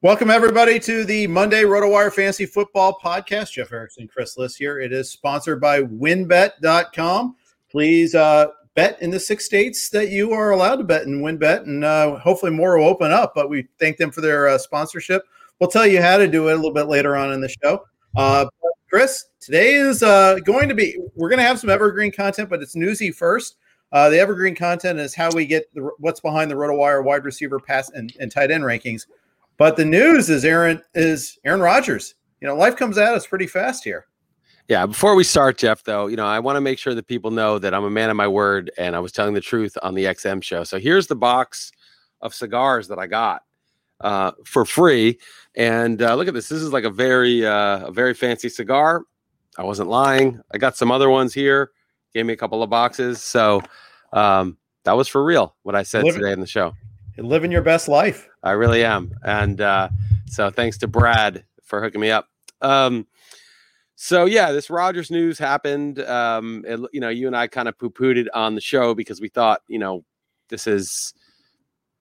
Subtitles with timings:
[0.00, 3.50] Welcome, everybody, to the Monday RotoWire Fantasy Football Podcast.
[3.50, 4.78] Jeff Erickson, Chris Liss here.
[4.78, 7.34] It is sponsored by WynnBET.com.
[7.68, 8.46] Please uh,
[8.76, 12.14] bet in the six states that you are allowed to bet in WynnBET, and uh,
[12.20, 13.32] hopefully more will open up.
[13.34, 15.24] But we thank them for their uh, sponsorship.
[15.58, 17.84] We'll tell you how to do it a little bit later on in the show.
[18.16, 18.46] Uh,
[18.88, 22.62] Chris, today is uh, going to be, we're going to have some evergreen content, but
[22.62, 23.56] it's newsy first.
[23.90, 27.58] Uh, the evergreen content is how we get the, what's behind the RotoWire wide receiver
[27.58, 29.06] pass and, and tight end rankings.
[29.58, 32.14] But the news is Aaron is Aaron Rodgers.
[32.40, 34.06] You know, life comes at us pretty fast here.
[34.68, 34.86] Yeah.
[34.86, 37.58] Before we start, Jeff, though, you know, I want to make sure that people know
[37.58, 40.04] that I'm a man of my word and I was telling the truth on the
[40.04, 40.62] XM show.
[40.62, 41.72] So here's the box
[42.20, 43.42] of cigars that I got
[44.00, 45.18] uh, for free.
[45.56, 46.48] And uh, look at this.
[46.48, 49.02] This is like a very, uh, a very fancy cigar.
[49.56, 50.40] I wasn't lying.
[50.52, 51.72] I got some other ones here.
[52.14, 53.22] Gave me a couple of boxes.
[53.22, 53.62] So
[54.12, 55.56] um, that was for real.
[55.62, 56.74] What I said living, today in the show.
[57.18, 58.28] Living your best life.
[58.42, 59.12] I really am.
[59.24, 59.88] And uh,
[60.26, 62.28] so thanks to Brad for hooking me up.
[62.60, 63.06] Um,
[63.96, 65.98] so yeah, this Rodgers news happened.
[66.00, 68.94] Um, it, you know, you and I kind of poo pooed it on the show
[68.94, 70.04] because we thought, you know,
[70.48, 71.14] this is,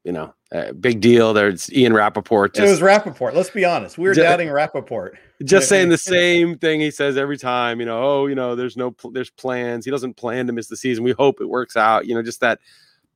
[0.04, 1.34] you know, a big deal.
[1.34, 2.54] There's Ian Rapoport.
[2.54, 3.36] Just, it was Rapoport.
[3.36, 3.98] Let's be honest.
[3.98, 5.18] We were just, doubting Rapoport.
[5.44, 7.80] Just saying the same thing he says every time.
[7.80, 9.84] You know, oh, you know, there's no, there's plans.
[9.84, 11.04] He doesn't plan to miss the season.
[11.04, 12.06] We hope it works out.
[12.06, 12.60] You know, just that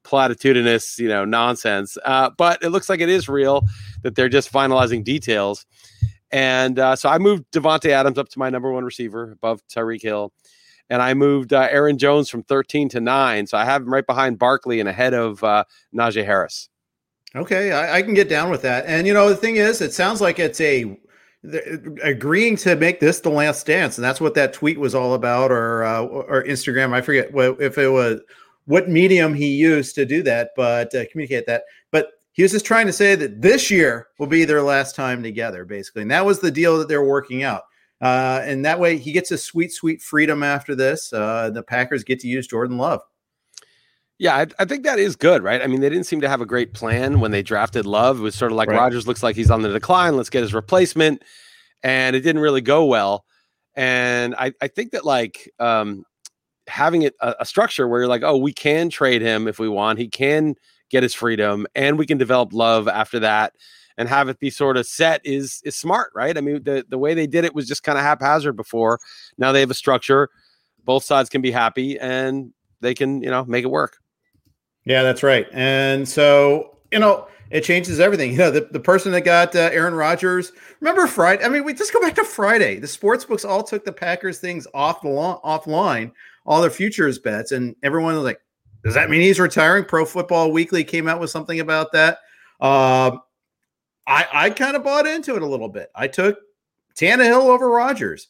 [0.04, 1.98] platitudinous, you know, nonsense.
[2.06, 3.66] Uh, but it looks like it is real
[4.04, 5.66] that they're just finalizing details.
[6.32, 10.02] And uh, so I moved Davante Adams up to my number one receiver above Tyreek
[10.02, 10.32] Hill.
[10.90, 13.48] And I moved uh, Aaron Jones from 13 to 9.
[13.48, 15.64] So I have him right behind Barkley and ahead of uh,
[15.96, 16.70] Najee Harris.
[17.34, 18.86] Okay, I, I, can get down with that.
[18.86, 21.00] And, you know, the thing is, it sounds like it's a
[22.04, 25.50] agreeing to make this the last dance and that's what that tweet was all about
[25.50, 28.22] or uh, or instagram i forget what if it was
[28.66, 31.64] what medium he used to do that, but uh, communicate that.
[31.92, 35.22] But he was just trying to say that this year will be their last time
[35.22, 36.04] together, basically.
[36.04, 37.64] And that was the deal that they're working out.
[38.00, 41.12] Uh, and that way he gets a sweet, sweet freedom after this.
[41.14, 43.02] Uh, the Packers get to use Jordan Love.
[44.18, 45.62] Yeah, I, I, think that is good, right?
[45.62, 48.20] I mean, they didn't seem to have a great plan when they drafted Love.
[48.20, 48.78] It was sort of like right.
[48.78, 50.16] Rodgers looks like he's on the decline.
[50.16, 51.24] Let's get his replacement.
[51.84, 53.26] And it didn't really go well.
[53.76, 56.06] And I, I think that like um,
[56.68, 59.68] having it a, a, structure where you're like, oh, we can trade him if we
[59.68, 60.00] want.
[60.00, 60.56] He can
[60.90, 63.54] get his freedom, and we can develop love after that,
[63.98, 66.38] and have it be sort of set is is smart, right?
[66.38, 69.00] I mean, the the way they did it was just kind of haphazard before.
[69.38, 70.30] Now they have a structure.
[70.84, 73.98] Both sides can be happy, and they can you know make it work.
[74.86, 75.48] Yeah, that's right.
[75.52, 78.32] And so you know it changes everything.
[78.32, 80.54] You know, the, the person that got uh, Aaron Rodgers.
[80.80, 81.44] Remember Friday?
[81.44, 82.80] I mean, we just go back to Friday.
[82.80, 86.12] The sports books all took the Packers things off the lo- offline
[86.46, 88.42] all their futures bets, and everyone was like,
[88.84, 92.20] "Does that mean he's retiring?" Pro Football Weekly came out with something about that.
[92.60, 93.18] Uh,
[94.08, 95.90] I I kind of bought into it a little bit.
[95.96, 96.40] I took
[96.96, 98.28] Tannehill over Rodgers,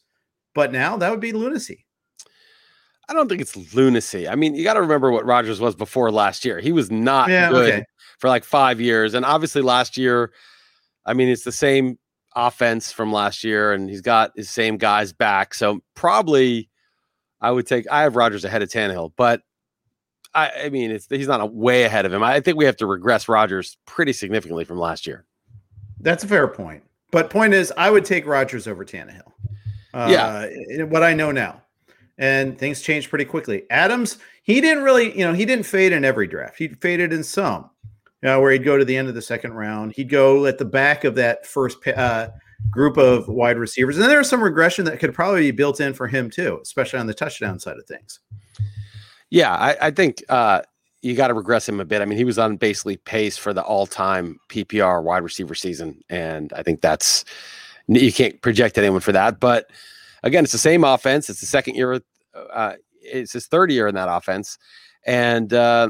[0.54, 1.86] but now that would be lunacy.
[3.08, 4.28] I don't think it's lunacy.
[4.28, 6.60] I mean, you got to remember what Rodgers was before last year.
[6.60, 7.84] He was not yeah, good okay.
[8.18, 10.32] for like five years, and obviously last year,
[11.04, 11.98] I mean, it's the same
[12.34, 15.54] offense from last year, and he's got his same guys back.
[15.54, 16.70] So probably
[17.42, 17.86] I would take.
[17.90, 19.42] I have Rodgers ahead of Tannehill, but
[20.32, 22.22] I, I mean, it's he's not a way ahead of him.
[22.22, 25.26] I think we have to regress Rodgers pretty significantly from last year.
[26.00, 26.82] That's a fair point.
[27.10, 29.30] But point is, I would take Rodgers over Tannehill.
[29.92, 30.84] Uh, yeah.
[30.84, 31.60] What I know now,
[32.16, 33.64] and things changed pretty quickly.
[33.68, 36.56] Adams, he didn't really, you know, he didn't fade in every draft.
[36.56, 37.68] He faded in some.
[38.22, 39.94] You know, where he'd go to the end of the second round.
[39.96, 42.28] He'd go at the back of that first uh,
[42.70, 43.98] group of wide receivers.
[43.98, 47.06] And there's some regression that could probably be built in for him too, especially on
[47.06, 48.20] the touchdown side of things.
[49.30, 50.62] Yeah, I, I think uh,
[51.02, 52.00] you got to regress him a bit.
[52.00, 56.52] I mean, he was on basically pace for the all-time PPR wide receiver season, and
[56.52, 57.24] I think that's
[57.88, 59.40] you can't project anyone for that.
[59.40, 59.70] But
[60.22, 61.28] again, it's the same offense.
[61.28, 62.00] It's the second year.
[62.34, 64.58] Uh, it's his third year in that offense,
[65.04, 65.88] and uh,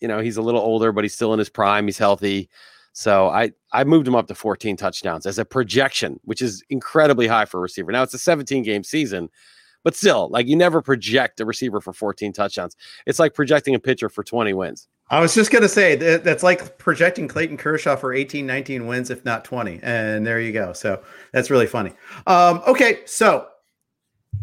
[0.00, 1.86] you know he's a little older, but he's still in his prime.
[1.86, 2.50] He's healthy.
[2.98, 7.26] So I I moved him up to 14 touchdowns as a projection, which is incredibly
[7.26, 7.92] high for a receiver.
[7.92, 9.28] Now it's a 17 game season,
[9.84, 12.74] but still, like you never project a receiver for 14 touchdowns.
[13.04, 14.88] It's like projecting a pitcher for 20 wins.
[15.10, 19.10] I was just to say that that's like projecting Clayton Kershaw for 18, 19 wins,
[19.10, 19.78] if not 20.
[19.82, 20.72] And there you go.
[20.72, 21.02] So
[21.32, 21.92] that's really funny.
[22.26, 23.00] Um, okay.
[23.04, 23.46] So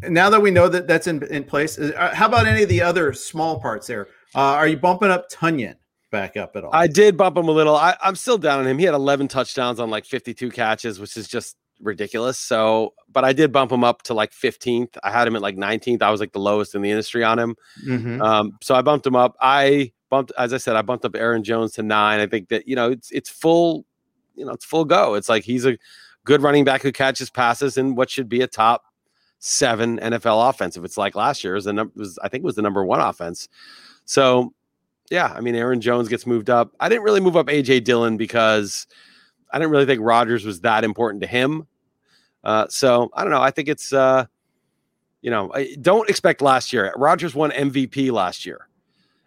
[0.03, 2.83] now that we know that that's in, in place, uh, how about any of the
[2.83, 4.09] other small parts there?
[4.35, 5.75] Uh, are you bumping up Tonyan
[6.13, 6.69] back up at all?
[6.73, 7.75] I did bump him a little.
[7.75, 8.77] I, I'm still down on him.
[8.77, 12.39] He had 11 touchdowns on like 52 catches, which is just ridiculous.
[12.39, 14.95] So, but I did bump him up to like 15th.
[15.03, 16.01] I had him at like 19th.
[16.01, 17.55] I was like the lowest in the industry on him.
[17.85, 18.21] Mm-hmm.
[18.21, 19.35] Um, so I bumped him up.
[19.41, 22.19] I bumped, as I said, I bumped up Aaron Jones to nine.
[22.19, 23.83] I think that, you know, it's, it's full,
[24.35, 25.15] you know, it's full go.
[25.15, 25.77] It's like he's a
[26.25, 28.83] good running back who catches passes in what should be a top
[29.39, 30.77] seven NFL offense.
[30.77, 33.49] If It's like last year's and was, I think it was the number one offense.
[34.05, 34.53] So
[35.09, 36.73] yeah, I mean, Aaron Jones gets moved up.
[36.79, 38.87] I didn't really move up AJ Dillon because
[39.51, 41.67] I didn't really think Rodgers was that important to him.
[42.43, 43.41] Uh, so I don't know.
[43.41, 44.25] I think it's, uh,
[45.21, 46.93] you know, I don't expect last year.
[46.97, 48.67] Rodgers won MVP last year,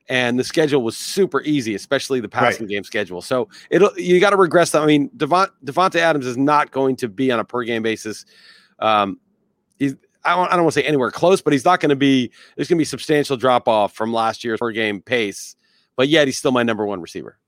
[0.09, 2.71] and the schedule was super easy, especially the passing right.
[2.71, 3.23] game schedule.
[3.23, 4.83] So it'll you got to regress that.
[4.83, 8.27] I mean, Devont, Davante Adams is not going to be on a per game basis.
[8.79, 9.19] Um,
[9.79, 9.95] he's
[10.27, 12.31] I don't, I don't want to say anywhere close, but he's not going to be.
[12.57, 15.57] There's going to be substantial drop off from last year's per game pace.
[15.97, 17.39] But yet he's still my number one receiver.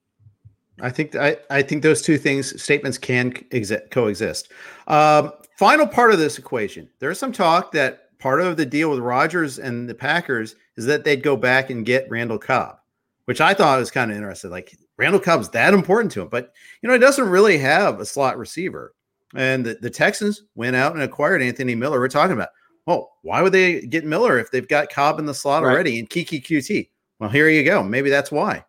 [0.81, 4.53] I think I, I think those two things statements can exi- coexist.
[4.87, 6.89] Um, Final part of this equation.
[7.01, 11.03] There's some talk that part of the deal with Rodgers and the Packers is that
[11.03, 12.77] they'd go back and get Randall Cobb,
[13.25, 14.53] which I thought was kind of interesting.
[14.53, 18.07] Like Randall Cobb's that important to him, but you know, he doesn't really have a
[18.07, 18.95] slot receiver.
[19.35, 21.99] And the, the Texans went out and acquired Anthony Miller.
[21.99, 22.51] We're talking about,
[22.87, 25.73] well, why would they get Miller if they've got Cobb in the slot right.
[25.73, 26.91] already and Keke Coutee?
[27.19, 27.83] Well, here you go.
[27.83, 28.65] Maybe that's why.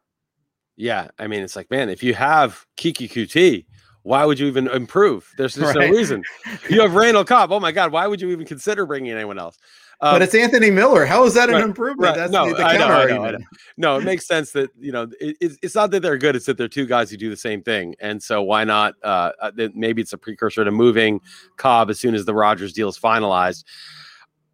[0.76, 3.66] Yeah, I mean, it's like, man, if you have Keke Coutee,
[4.04, 5.32] why would you even improve?
[5.38, 5.90] There's just right.
[5.90, 6.24] no reason.
[6.70, 7.52] You have Randall Cobb.
[7.52, 9.58] Oh my God, why would you even consider bringing anyone else?
[10.02, 11.06] Um, but it's Anthony Miller.
[11.06, 12.12] How is that an improvement?
[12.12, 12.16] Right.
[12.16, 13.38] That's no, the, the I, know, I, know, I know.
[13.76, 16.58] No, it makes sense that you know it, it's not that they're good; it's that
[16.58, 17.96] they're two guys who do the same thing.
[18.00, 18.96] And so why not?
[19.04, 21.20] Uh, uh maybe it's a precursor to moving
[21.58, 23.66] Cobb as soon as the Rodgers deal is finalized.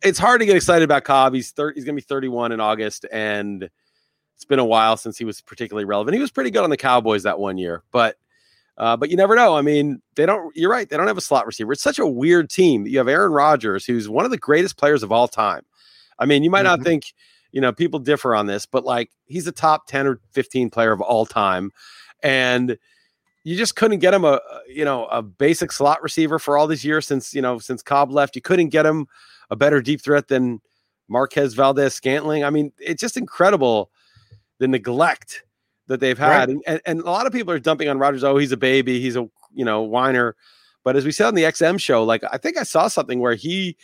[0.01, 1.36] It's hard to get excited about Cobb.
[1.36, 3.69] He's thir- he's going to be 31 in August, and
[4.36, 6.16] it's been a while since he was particularly relevant.
[6.16, 8.18] He was pretty good on the Cowboys that one year, but
[8.78, 9.56] uh, but you never know.
[9.56, 10.56] I mean, they don't.
[10.56, 10.90] You're right.
[10.90, 11.72] They don't have a slot receiver.
[11.72, 12.86] It's such a weird team.
[12.86, 15.66] You have Aaron Rodgers, who's one of the greatest players of all time.
[16.20, 16.78] I mean, you might mm-hmm.
[16.78, 17.14] not think,
[17.52, 20.92] you know, people differ on this, but like he's a top ten or fifteen player
[20.92, 21.72] of all time,
[22.22, 22.78] and
[23.46, 26.84] you just couldn't get him a you know a basic slot receiver for all these
[26.84, 28.36] years since you know since Cobb left.
[28.36, 29.08] You couldn't get him
[29.50, 30.59] a better deep threat than
[31.07, 32.44] Marquez Valdes Scantling.
[32.44, 33.90] I mean, it's just incredible
[34.59, 35.44] the neglect
[35.88, 36.38] that they've had.
[36.38, 36.50] Right.
[36.50, 38.24] And, and, and, a lot of people are dumping on Rodgers.
[38.24, 39.00] Oh, he's a baby.
[39.00, 40.35] He's a, you know, whiner.
[40.83, 43.35] But as we said on the XM show, like, I think I saw something where
[43.35, 43.78] he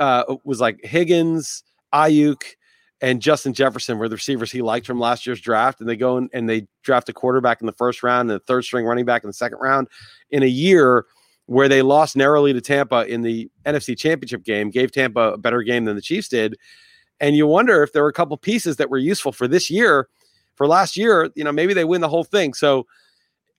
[0.00, 2.42] uh, was like Higgins, Aiyuk,
[3.00, 5.80] and Justin Jefferson were the receivers he liked from last year's draft.
[5.80, 8.44] And they go in, and they draft a quarterback in the first round and a
[8.44, 9.88] third string running back in the second round
[10.30, 11.06] in a year
[11.46, 15.62] where they lost narrowly to Tampa in the NFC championship game, gave Tampa a better
[15.62, 16.56] game than the Chiefs did.
[17.20, 20.08] And you wonder if there were a couple pieces that were useful for this year
[20.54, 22.54] for last year, you know, maybe they win the whole thing.
[22.54, 22.86] So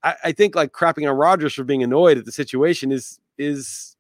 [0.04, 3.96] I, I think like crapping on Rodgers for being annoyed at the situation is is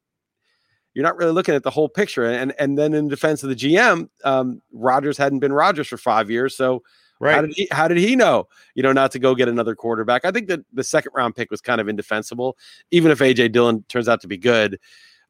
[0.93, 2.25] you're not really looking at the whole picture.
[2.25, 6.31] And and then in defense of the GM, um, Rodgers hadn't been Rodgers for five
[6.31, 6.83] years, so
[7.19, 7.35] right.
[7.35, 10.23] how did he how did he know, you know, not to go get another quarterback?
[10.23, 12.57] I think that the second round pick was kind of indefensible,
[12.91, 14.79] even if AJ Dillon turns out to be good.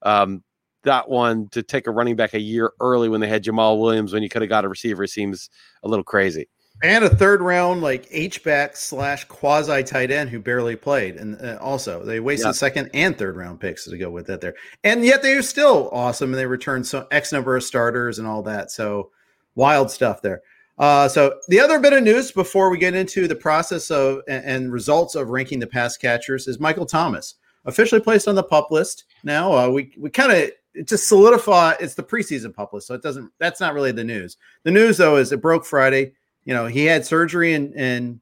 [0.04, 0.44] Um,
[0.86, 4.14] that one to take a running back a year early when they had Jamaal Williams
[4.14, 5.50] when you could have got a receiver seems
[5.84, 6.48] a little crazy
[6.84, 11.40] and a third round like H back slash quasi tight end who barely played, and
[11.42, 12.56] uh, also they wasted yep.
[12.56, 15.90] second and third round picks to go with that there, and yet they are still
[15.92, 18.72] awesome, and they returned so X number of starters and all that.
[18.72, 19.12] So
[19.56, 20.42] wild stuff there.
[20.78, 24.44] Uh, so the other bit of news before we get into the process of and,
[24.44, 28.70] and results of ranking the pass catchers is Michael Thomas officially placed on the pup
[28.70, 29.06] list.
[29.24, 30.52] Now uh, we we kind of
[30.84, 31.76] just solidify.
[31.80, 33.32] It's the preseason public, so it doesn't.
[33.40, 34.38] That's not really the news.
[34.64, 36.14] The news though is it broke Friday.
[36.44, 38.22] You know, he had surgery in in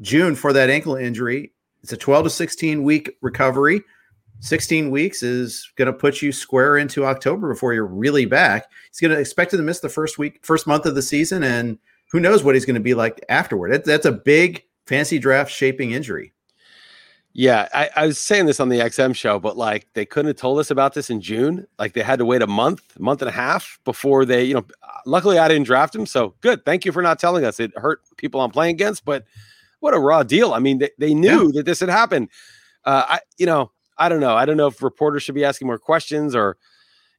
[0.00, 1.52] June for that ankle injury.
[1.82, 3.82] It's a 12 to 16 week recovery.
[4.40, 8.70] 16 weeks is going to put you square into October before you're really back.
[8.90, 11.78] He's going to expect to miss the first week, first month of the season, and
[12.10, 13.72] who knows what he's going to be like afterward.
[13.72, 16.32] That, that's a big fancy draft shaping injury.
[17.32, 20.36] Yeah, I, I, was saying this on the XM show, but like they couldn't have
[20.36, 21.66] told us about this in June.
[21.78, 24.64] Like they had to wait a month, month and a half before they, you know.
[25.06, 26.64] Luckily, I didn't draft him, so good.
[26.64, 27.60] Thank you for not telling us.
[27.60, 29.24] It hurt people I'm playing against, but
[29.78, 30.52] what a raw deal.
[30.52, 31.50] I mean, they, they knew yeah.
[31.54, 32.30] that this had happened.
[32.84, 34.34] Uh, I, you know, I don't know.
[34.34, 36.56] I don't know if reporters should be asking more questions or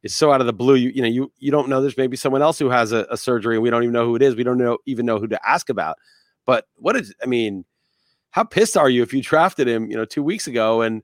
[0.03, 0.75] it's so out of the blue.
[0.75, 3.17] You, you know, you, you don't know there's maybe someone else who has a, a
[3.17, 4.35] surgery and we don't even know who it is.
[4.35, 5.97] We don't know even know who to ask about.
[6.45, 7.65] But what is, I mean,
[8.31, 11.03] how pissed are you if you drafted him, you know, two weeks ago and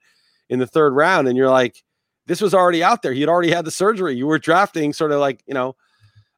[0.50, 1.84] in the third round and you're like,
[2.25, 3.13] this was already out there.
[3.13, 4.15] He had already had the surgery.
[4.15, 5.75] You were drafting sort of like, you know,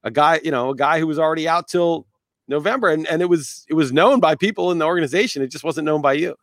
[0.04, 2.06] a guy, you know, a guy who was already out till
[2.48, 5.42] November, and and it was it was known by people in the organization.
[5.42, 6.36] It just wasn't known by you.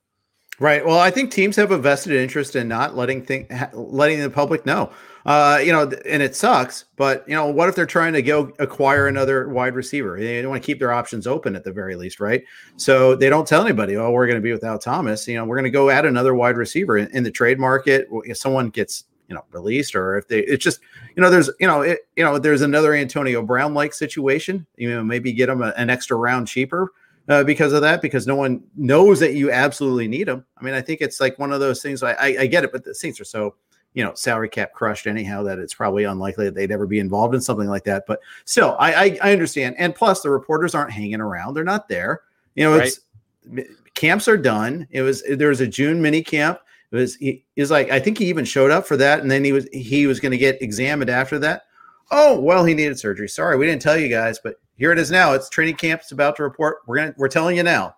[0.59, 0.85] Right.
[0.85, 4.65] Well, I think teams have a vested interest in not letting think letting the public
[4.65, 4.91] know.
[5.27, 8.53] Uh, you know, and it sucks, but you know, what if they're trying to go
[8.61, 10.19] acquire another wide receiver?
[10.19, 12.45] They don't want to keep their options open at the very least, right?
[12.77, 15.27] So they don't tell anybody, oh, we're going to be without Thomas.
[15.27, 18.07] You know, we're going to go add another wide receiver in, in the trade market.
[18.25, 20.81] If someone gets you know released or if they it's just
[21.17, 24.89] you know there's you know it, you know there's another Antonio Brown like situation you
[24.89, 26.93] know maybe get them a, an extra round cheaper
[27.29, 30.75] uh, because of that because no one knows that you absolutely need them I mean
[30.75, 32.95] I think it's like one of those things I, I, I get it but the
[32.95, 33.55] Saints are so
[33.95, 37.35] you know salary cap crushed anyhow that it's probably unlikely that they'd ever be involved
[37.35, 40.93] in something like that but still I I, I understand and plus the reporters aren't
[40.93, 42.23] hanging around they're not there
[42.55, 43.01] you know it's
[43.47, 43.67] right.
[43.95, 46.61] camps are done it was there was a June mini camp
[46.93, 49.45] it was he, is like I think he even showed up for that, and then
[49.45, 51.63] he was he was going to get examined after that.
[52.11, 53.29] Oh well, he needed surgery.
[53.29, 55.33] Sorry, we didn't tell you guys, but here it is now.
[55.33, 56.03] It's training camp.
[56.03, 56.79] It's about to report.
[56.87, 57.97] We're gonna we're telling you now.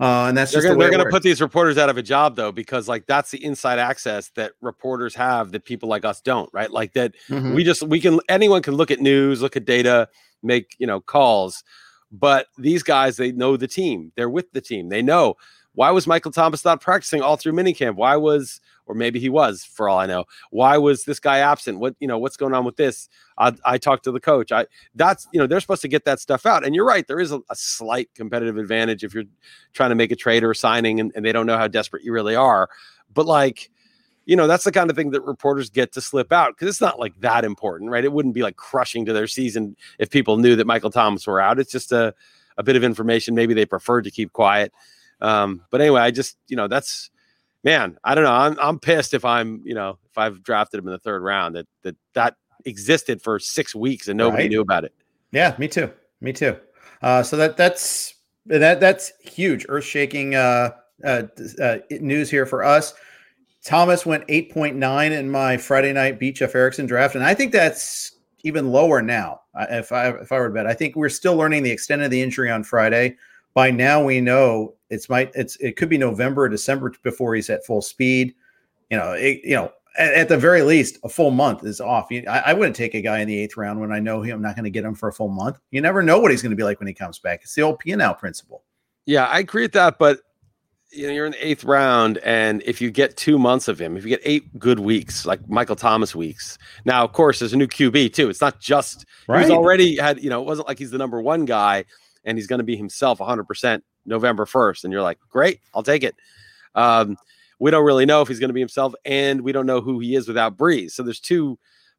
[0.00, 1.96] Uh, and that's they're just gonna, the they're going to put these reporters out of
[1.96, 6.04] a job though, because like that's the inside access that reporters have that people like
[6.04, 6.70] us don't, right?
[6.70, 7.54] Like that mm-hmm.
[7.54, 10.08] we just we can anyone can look at news, look at data,
[10.42, 11.64] make you know calls,
[12.12, 15.36] but these guys they know the team, they're with the team, they know
[15.78, 17.94] why was Michael Thomas not practicing all through minicamp?
[17.94, 20.24] Why was, or maybe he was, for all I know.
[20.50, 21.78] Why was this guy absent?
[21.78, 22.18] What you know?
[22.18, 23.08] What's going on with this?
[23.36, 24.50] I, I talked to the coach.
[24.50, 26.64] I that's you know they're supposed to get that stuff out.
[26.64, 29.24] And you're right, there is a, a slight competitive advantage if you're
[29.74, 32.02] trying to make a trade or a signing and, and they don't know how desperate
[32.02, 32.68] you really are.
[33.12, 33.70] But like
[34.28, 36.82] you know, that's the kind of thing that reporters get to slip out because it's
[36.82, 38.04] not like that important, right?
[38.04, 41.40] It wouldn't be like crushing to their season if people knew that Michael Thomas were
[41.40, 41.58] out.
[41.58, 42.14] It's just a,
[42.58, 44.74] a bit of information maybe they prefer to keep quiet.
[45.22, 47.10] Um, but anyway, I just you know that's
[47.64, 48.32] man, I don't know.
[48.32, 51.56] I'm I'm pissed if I'm you know if I've drafted him in the third round
[51.56, 52.34] that that that
[52.64, 54.50] existed for six weeks and nobody right.
[54.50, 54.92] knew about it.
[55.32, 55.90] Yeah, me too.
[56.20, 56.56] Me too.
[57.02, 58.14] Uh, so that that's
[58.46, 60.70] that that's huge, earth shaking uh,
[61.04, 61.22] uh,
[61.60, 62.94] uh, news here for us.
[63.64, 68.12] Thomas went 8.9 in my Friday night beat Jeff Erickson draft, and I think that's
[68.44, 69.40] even lower now.
[69.70, 72.10] If I if I were to bet, I think we're still learning the extent of
[72.10, 73.16] the injury on Friday
[73.54, 77.50] by now we know it's might it's it could be November or December before he's
[77.50, 78.34] at full speed.
[78.90, 82.08] You know, it, you know, at, at, the very least, a full month is off.
[82.10, 84.36] I, I wouldn't take a guy in the eighth round when I know him.
[84.36, 85.58] I'm not going to get him for a full month.
[85.70, 87.40] You never know what he's going to be like when he comes back.
[87.42, 88.64] It's the old P and L principle.
[89.04, 90.20] Yeah, I agree with that, but
[90.90, 93.96] you know, you're in the eighth round, and if you get two months of him,
[93.96, 97.56] if you get eight good weeks, like Michael Thomas weeks, now of course there's a
[97.56, 98.30] new QB too.
[98.30, 99.42] It's not just right.
[99.42, 101.84] he's already had, you know, it wasn't like he's the number one guy
[102.24, 104.84] and he's going to be himself 100% November 1st.
[104.84, 106.16] And you're like, great, I'll take it.
[106.74, 107.16] Um,
[107.58, 109.98] we don't really know if he's going to be himself, and we don't know who
[109.98, 110.92] he is without Brees.
[110.92, 111.58] So there's two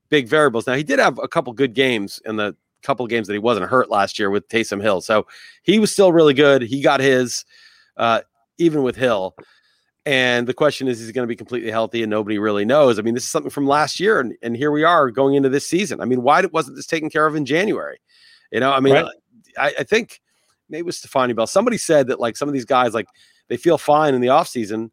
[0.10, 0.68] big variables.
[0.68, 3.70] Now, he did have a couple good games in the couple games that he wasn't
[3.70, 5.01] hurt last year with Taysom Hill.
[5.01, 5.28] So
[5.63, 6.62] he was still really good.
[6.62, 7.44] He got his,
[7.98, 8.22] uh,
[8.58, 9.36] even with Hill.
[10.06, 12.04] And the question is, is he going to be completely healthy?
[12.04, 12.98] And nobody really knows.
[12.98, 15.50] I mean, this is something from last year, and, and here we are going into
[15.50, 16.00] this season.
[16.00, 18.00] I mean, why wasn't this taken care of in January?
[18.51, 19.06] You know, I mean, right.
[19.58, 20.22] I, I think
[20.70, 21.48] maybe it was Stephania Bell.
[21.48, 23.08] Somebody said that like some of these guys like
[23.48, 24.92] they feel fine in the off season,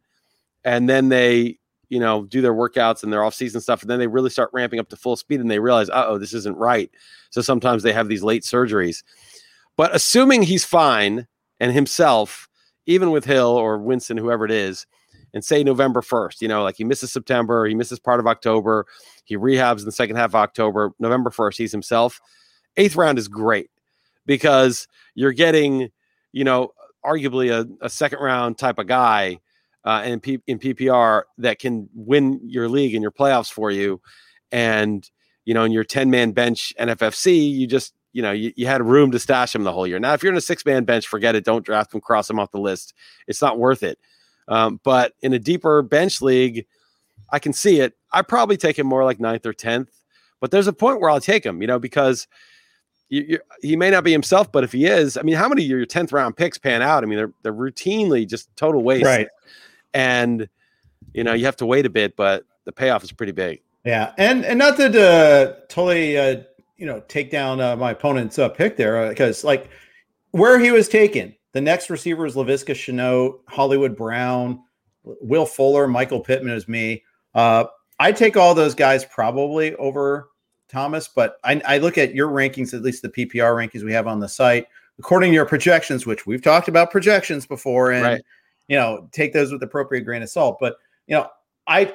[0.64, 3.98] and then they you know do their workouts and their off season stuff, and then
[3.98, 6.90] they really start ramping up to full speed, and they realize, oh, this isn't right.
[7.30, 9.02] So sometimes they have these late surgeries.
[9.76, 11.26] But assuming he's fine
[11.60, 12.48] and himself,
[12.86, 14.86] even with Hill or Winston, whoever it is,
[15.34, 18.86] and say November 1st, you know, like he misses September, he misses part of October,
[19.24, 22.20] he rehabs in the second half of October, November 1st, he's himself.
[22.78, 23.68] Eighth round is great
[24.26, 25.90] because you're getting,
[26.32, 26.72] you know,
[27.04, 29.38] arguably a, a second round type of guy
[29.84, 34.00] uh, in, P- in PPR that can win your league and your playoffs for you.
[34.52, 35.08] And
[35.46, 38.82] you know, in your 10 man bench NFFC, you just, you know, you, you had
[38.82, 39.98] room to stash him the whole year.
[39.98, 41.44] Now, if you're in a six man bench, forget it.
[41.44, 42.92] Don't draft him, cross him off the list.
[43.26, 43.98] It's not worth it.
[44.48, 46.66] Um, but in a deeper bench league,
[47.30, 47.94] I can see it.
[48.12, 49.88] I probably take him more like ninth or 10th,
[50.40, 52.26] but there's a point where I'll take him, you know, because
[53.08, 55.62] you, you, he may not be himself, but if he is, I mean, how many
[55.62, 57.02] of your 10th round picks pan out?
[57.02, 59.04] I mean, they're, they're routinely just total waste.
[59.04, 59.28] Right.
[59.94, 60.48] And,
[61.14, 63.62] you know, you have to wait a bit, but the payoff is pretty big.
[63.84, 64.12] Yeah.
[64.18, 66.42] And, and not to uh, totally, uh,
[66.76, 69.70] you know, take down uh, my opponent's uh, pick there, because uh, like
[70.32, 74.60] where he was taken, the next receiver is Laviska Shenault, Hollywood Brown,
[75.04, 77.02] Will Fuller, Michael Pittman is me.
[77.34, 77.64] Uh,
[77.98, 80.28] I take all those guys probably over
[80.68, 84.06] Thomas, but I, I, look at your rankings, at least the PPR rankings we have
[84.06, 84.66] on the site,
[84.98, 88.22] according to your projections, which we've talked about projections before, and right.
[88.68, 90.58] you know, take those with appropriate grain of salt.
[90.60, 91.28] But you know,
[91.66, 91.94] I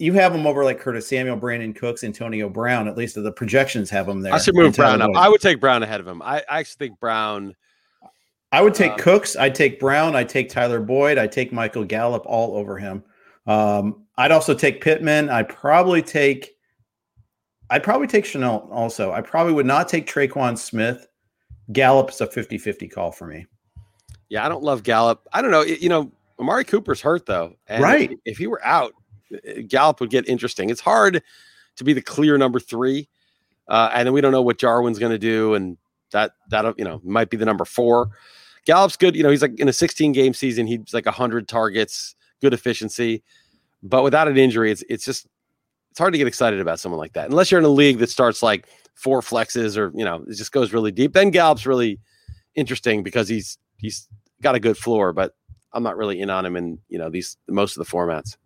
[0.00, 2.88] you have them over like Curtis Samuel, Brandin Cooks, Antonio Brown.
[2.88, 4.32] At least the projections have them there.
[4.32, 5.10] I should move Brown up.
[5.14, 6.22] I would take Brown ahead of him.
[6.22, 7.54] I, I actually think Brown.
[8.50, 9.36] I would take um, Cooks.
[9.36, 10.16] I'd take Brown.
[10.16, 11.18] I'd take Tyler Boyd.
[11.18, 13.04] I'd take Michael Gallup all over him.
[13.46, 15.28] Um, I'd also take Pittman.
[15.28, 16.56] I'd probably take
[17.70, 19.12] I'd probably take Shenault also.
[19.12, 21.06] I probably would not take Tre'Quan Smith.
[21.72, 23.46] Gallup's a 50-50 call for me.
[24.28, 25.26] Yeah, I don't love Gallup.
[25.32, 25.62] I don't know.
[25.62, 27.54] You know, Amari Cooper's hurt though.
[27.68, 28.18] And right.
[28.24, 28.92] If he were out,
[29.68, 30.70] Gallup would get interesting.
[30.70, 31.22] It's hard
[31.76, 33.08] to be the clear number three.
[33.68, 35.54] Uh, and then we don't know what Jarwin's going to do.
[35.54, 35.78] And
[36.10, 38.10] that, that, you know, might be the number four.
[38.66, 39.14] Gallup's good.
[39.14, 43.22] You know, he's like in a 16 game season, he's like 100 targets, good efficiency.
[43.82, 45.28] But without an injury, it's, it's just,
[45.90, 48.10] it's hard to get excited about someone like that unless you're in a league that
[48.10, 51.12] starts like four flexes or you know it just goes really deep.
[51.12, 51.98] Then Gallup's really
[52.54, 54.08] interesting because he's he's
[54.42, 55.34] got a good floor, but
[55.72, 58.36] I'm not really in on him in you know these most of the formats.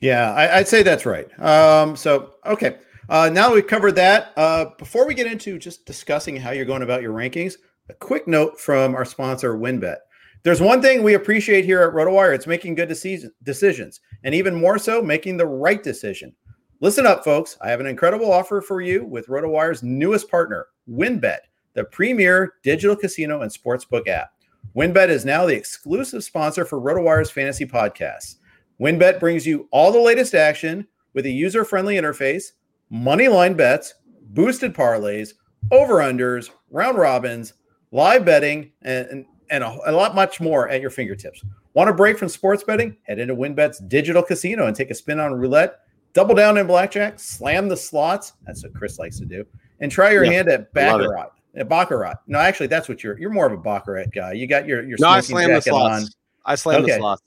[0.00, 1.28] Yeah, I, would say that's right.
[1.40, 2.78] Um, so okay,
[3.08, 4.32] uh, now we've covered that.
[4.36, 7.56] Uh, before we get into just discussing how you're going about your rankings,
[7.88, 9.96] a quick note from our sponsor WynnBET.
[10.44, 12.32] There's one thing we appreciate here at RotoWire.
[12.32, 16.32] It's making good decisions, and even more so, making the right decision.
[16.80, 17.58] Listen up, folks.
[17.60, 21.38] I have an incredible offer for you with RotoWire's newest partner, WynnBET,
[21.74, 24.30] the premier digital casino and sportsbook app.
[24.76, 28.36] WynnBET is now the exclusive sponsor for RotoWire's fantasy podcasts.
[28.80, 32.52] WynnBET brings you all the latest action with a user friendly interface,
[32.90, 33.94] money line bets,
[34.30, 35.34] boosted parlays,
[35.72, 37.54] over unders, round robins,
[37.90, 41.42] live betting, and, and a, a lot much more at your fingertips.
[41.74, 42.96] Want a break from sports betting?
[43.02, 45.80] Head into WynnBET's digital casino and take a spin on roulette
[46.12, 48.32] double down in blackjack, slam the slots.
[48.46, 49.44] That's what Chris likes to do,
[49.80, 51.30] and try your yeah, hand at baccarat.
[51.56, 52.16] At baccarat.
[52.26, 53.18] No, actually, that's what you're.
[53.18, 54.32] You're more of a baccarat guy.
[54.32, 55.08] You got your your no.
[55.08, 56.04] I slam the slots.
[56.04, 56.10] On.
[56.44, 56.92] I slam okay.
[56.92, 57.22] the slots.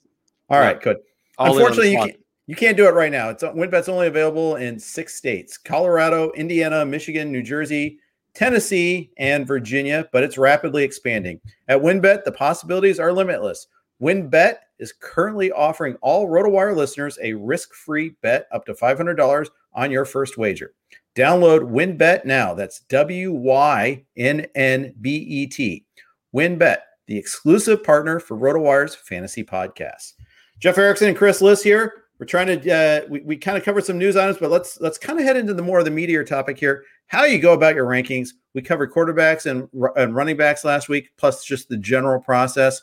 [0.49, 0.83] All right, yeah.
[0.83, 0.97] good.
[1.37, 2.15] All Unfortunately, you can't.
[2.47, 3.29] You can't do it right now.
[3.29, 7.99] It's WynnBET's only available in six states: Colorado, Indiana, Michigan, New Jersey,
[8.33, 10.07] Tennessee, and Virginia.
[10.11, 11.39] But it's rapidly expanding.
[11.67, 13.67] At WynnBET, the possibilities are limitless.
[14.01, 20.05] WynnBET is currently offering all RotoWire listeners a risk-free bet up to $500 on your
[20.05, 20.73] first wager.
[21.15, 22.53] Download WynnBET now.
[22.53, 25.85] That's W Y N N B E T.
[26.33, 30.13] WynnBET, the exclusive partner for RotoWire's fantasy podcasts.
[30.59, 32.05] Jeff Erickson and Chris Liss here.
[32.17, 34.97] We're trying to uh, we, we kind of covered some news items, but let's let's
[34.97, 36.83] kind of head into the more of the meteor topic here.
[37.07, 38.29] How you go about your rankings.
[38.53, 42.81] We covered quarterbacks and, and running backs last week, plus just the general process.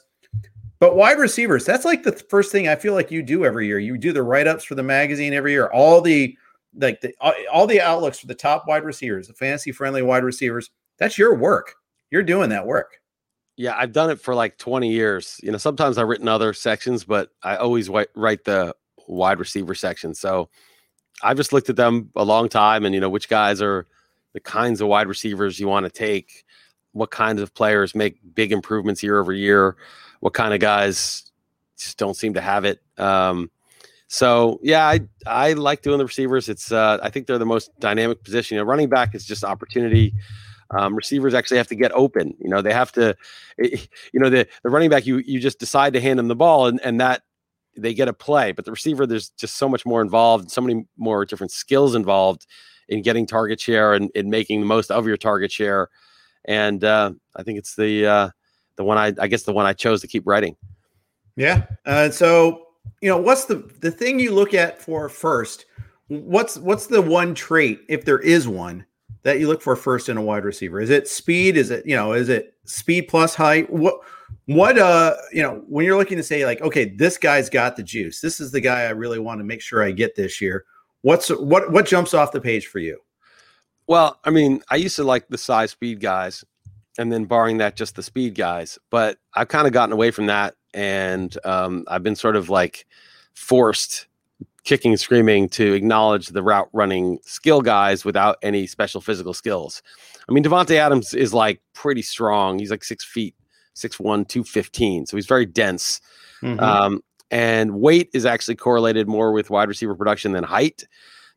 [0.80, 3.78] But wide receivers, that's like the first thing I feel like you do every year.
[3.78, 6.36] You do the write ups for the magazine every year, all the
[6.76, 7.12] like the
[7.52, 10.70] all the outlooks for the top wide receivers, the fantasy friendly wide receivers.
[10.98, 11.74] That's your work.
[12.10, 13.00] You're doing that work.
[13.56, 15.40] Yeah, I've done it for like 20 years.
[15.42, 18.74] You know, sometimes I've written other sections, but I always write the
[19.08, 20.14] wide receiver section.
[20.14, 20.48] So
[21.24, 23.88] I've just looked at them a long time and, you know, which guys are
[24.32, 26.44] the kinds of wide receivers you want to take,
[26.92, 29.76] what kinds of players make big improvements year over year
[30.20, 31.30] what kind of guys
[31.78, 32.80] just don't seem to have it.
[32.96, 33.50] Um,
[34.08, 36.48] so yeah, I I like doing the receivers.
[36.48, 38.56] It's uh, I think they're the most dynamic position.
[38.56, 40.14] You know, running back is just opportunity.
[40.70, 42.34] Um, receivers actually have to get open.
[42.40, 43.16] You know, they have to.
[43.58, 46.36] It, you know, the the running back you you just decide to hand them the
[46.36, 47.22] ball and and that
[47.76, 48.52] they get a play.
[48.52, 52.46] But the receiver, there's just so much more involved, so many more different skills involved
[52.88, 55.88] in getting target share and, in making the most of your target share.
[56.44, 58.30] And uh, I think it's the uh,
[58.78, 60.56] the one I, I guess the one I chose to keep writing.
[61.36, 61.66] Yeah.
[61.84, 62.68] Uh, so,
[63.02, 65.66] you know, what's the, the thing you look at for first?
[66.06, 68.86] What's, what's the one trait, if there is one,
[69.24, 70.80] that you look for first in a wide receiver?
[70.80, 71.58] Is it speed?
[71.58, 73.70] Is it, you know, is it speed plus height?
[73.70, 74.00] What,
[74.46, 77.82] what, uh, you know, when you're looking to say like, okay, this guy's got the
[77.82, 78.20] juice.
[78.20, 80.64] This is the guy I really want to make sure I get this year.
[81.02, 82.98] What's, what, what jumps off the page for you?
[83.86, 86.44] Well, I mean, I used to like the size speed guys,
[86.98, 88.78] and then barring that, just the speed guys.
[88.90, 92.86] But I've kind of gotten away from that, and um, I've been sort of like
[93.34, 94.06] forced,
[94.64, 99.82] kicking and screaming, to acknowledge the route running skill guys without any special physical skills.
[100.28, 102.58] I mean, Davante Adams is like pretty strong.
[102.58, 103.34] He's like six feet,
[103.72, 105.06] six one, two fifteen.
[105.06, 106.00] So he's very dense.
[106.42, 106.60] Mm-hmm.
[106.60, 110.86] Um, and weight is actually correlated more with wide receiver production than height.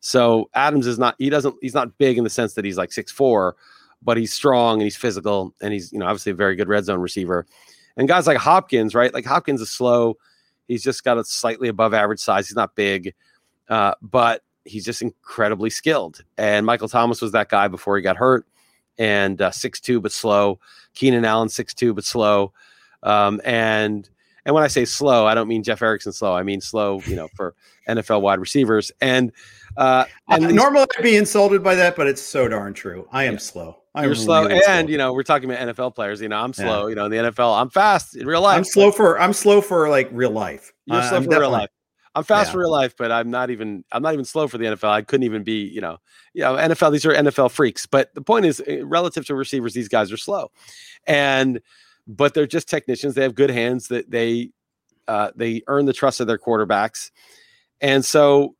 [0.00, 2.92] So Adams is not he doesn't he's not big in the sense that he's like
[2.92, 3.56] six four,
[4.04, 6.84] but he's strong and he's physical and he's you know obviously a very good red
[6.84, 7.46] zone receiver.
[7.96, 9.12] And guys like Hopkins, right?
[9.12, 10.16] Like Hopkins is slow.
[10.66, 12.48] He's just got a slightly above average size.
[12.48, 13.14] He's not big,
[13.68, 16.24] uh, but he's just incredibly skilled.
[16.38, 18.46] And Michael Thomas was that guy before he got hurt.
[18.98, 20.60] And uh, six uh, two but slow.
[20.94, 22.52] Keenan Allen six two but slow.
[23.02, 24.08] Um, and
[24.44, 26.34] and when I say slow, I don't mean Jeff Erickson slow.
[26.34, 27.54] I mean slow, you know, for
[27.88, 28.90] NFL wide receivers.
[29.00, 29.32] And
[29.76, 33.08] uh, and these, normally I'd be insulted by that, but it's so darn true.
[33.12, 33.38] I am yeah.
[33.38, 33.78] slow.
[33.94, 34.92] I'm You're slow, really and slow.
[34.92, 36.20] you know we're talking about NFL players.
[36.20, 36.84] You know, I'm slow.
[36.84, 36.88] Yeah.
[36.88, 38.56] You know, in the NFL, I'm fast in real life.
[38.56, 40.72] I'm slow for I'm slow for like real life.
[40.86, 41.70] You're uh, slow I'm for real life.
[42.14, 42.52] I'm fast yeah.
[42.52, 44.88] for real life, but I'm not even I'm not even slow for the NFL.
[44.88, 45.98] I couldn't even be, you know,
[46.34, 46.92] you know, NFL.
[46.92, 47.86] These are NFL freaks.
[47.86, 50.50] But the point is, eh, relative to receivers, these guys are slow,
[51.06, 51.60] and
[52.06, 53.14] but they're just technicians.
[53.14, 53.88] They have good hands.
[53.88, 54.50] That they
[55.08, 57.10] uh, they earn the trust of their quarterbacks,
[57.80, 58.56] and so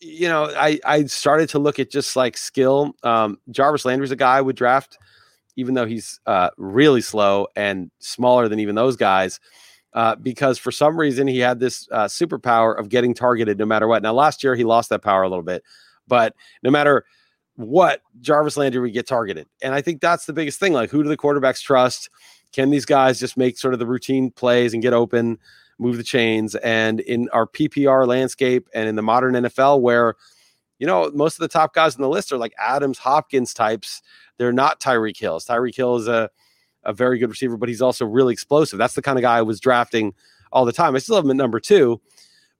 [0.00, 2.94] you know, I I started to look at just like skill.
[3.02, 4.98] Um, Jarvis Landry's a guy I would draft,
[5.56, 9.40] even though he's uh, really slow and smaller than even those guys.
[9.92, 13.88] Uh, because for some reason he had this uh, superpower of getting targeted no matter
[13.88, 14.02] what.
[14.02, 15.64] Now, last year he lost that power a little bit,
[16.06, 17.04] but no matter
[17.56, 19.48] what, Jarvis Landry would get targeted.
[19.62, 20.72] And I think that's the biggest thing.
[20.72, 22.08] Like, who do the quarterbacks trust?
[22.52, 25.38] Can these guys just make sort of the routine plays and get open?
[25.80, 26.54] move the chains.
[26.56, 30.14] And in our PPR landscape and in the modern NFL, where
[30.78, 34.02] you know most of the top guys on the list are like Adams, Hopkins types.
[34.36, 35.46] They're not Tyreek Hills.
[35.46, 36.30] Tyreek Hill is a
[36.84, 38.78] a very good receiver, but he's also really explosive.
[38.78, 40.14] That's the kind of guy I was drafting
[40.52, 40.94] all the time.
[40.94, 42.00] I still have him at number two,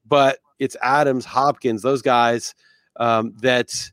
[0.05, 2.53] but it's Adams, Hopkins, those guys
[2.97, 3.91] um, that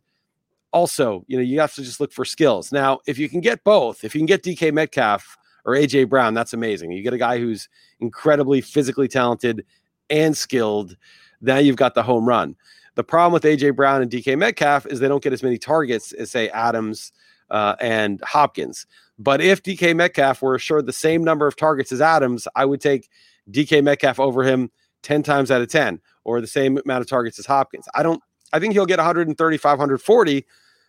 [0.71, 2.73] also, you know, you have to just look for skills.
[2.73, 5.38] Now, if you can get both, if you can get DK Metcalf
[5.69, 6.93] or AJ Brown, that's amazing.
[6.93, 7.69] You get a guy who's
[8.01, 9.67] incredibly physically talented
[10.09, 10.97] and skilled.
[11.43, 12.57] Now you've got the home run.
[12.95, 16.13] The problem with AJ Brown and DK Metcalf is they don't get as many targets
[16.13, 17.13] as say Adams
[17.51, 18.87] uh, and Hopkins.
[19.19, 22.81] But if DK Metcalf were assured the same number of targets as Adams, I would
[22.81, 23.11] take
[23.51, 24.71] DK Metcalf over him
[25.03, 27.87] 10 times out of 10 or the same amount of targets as Hopkins.
[27.95, 28.23] I don't
[28.55, 30.47] I think he'll get 135 140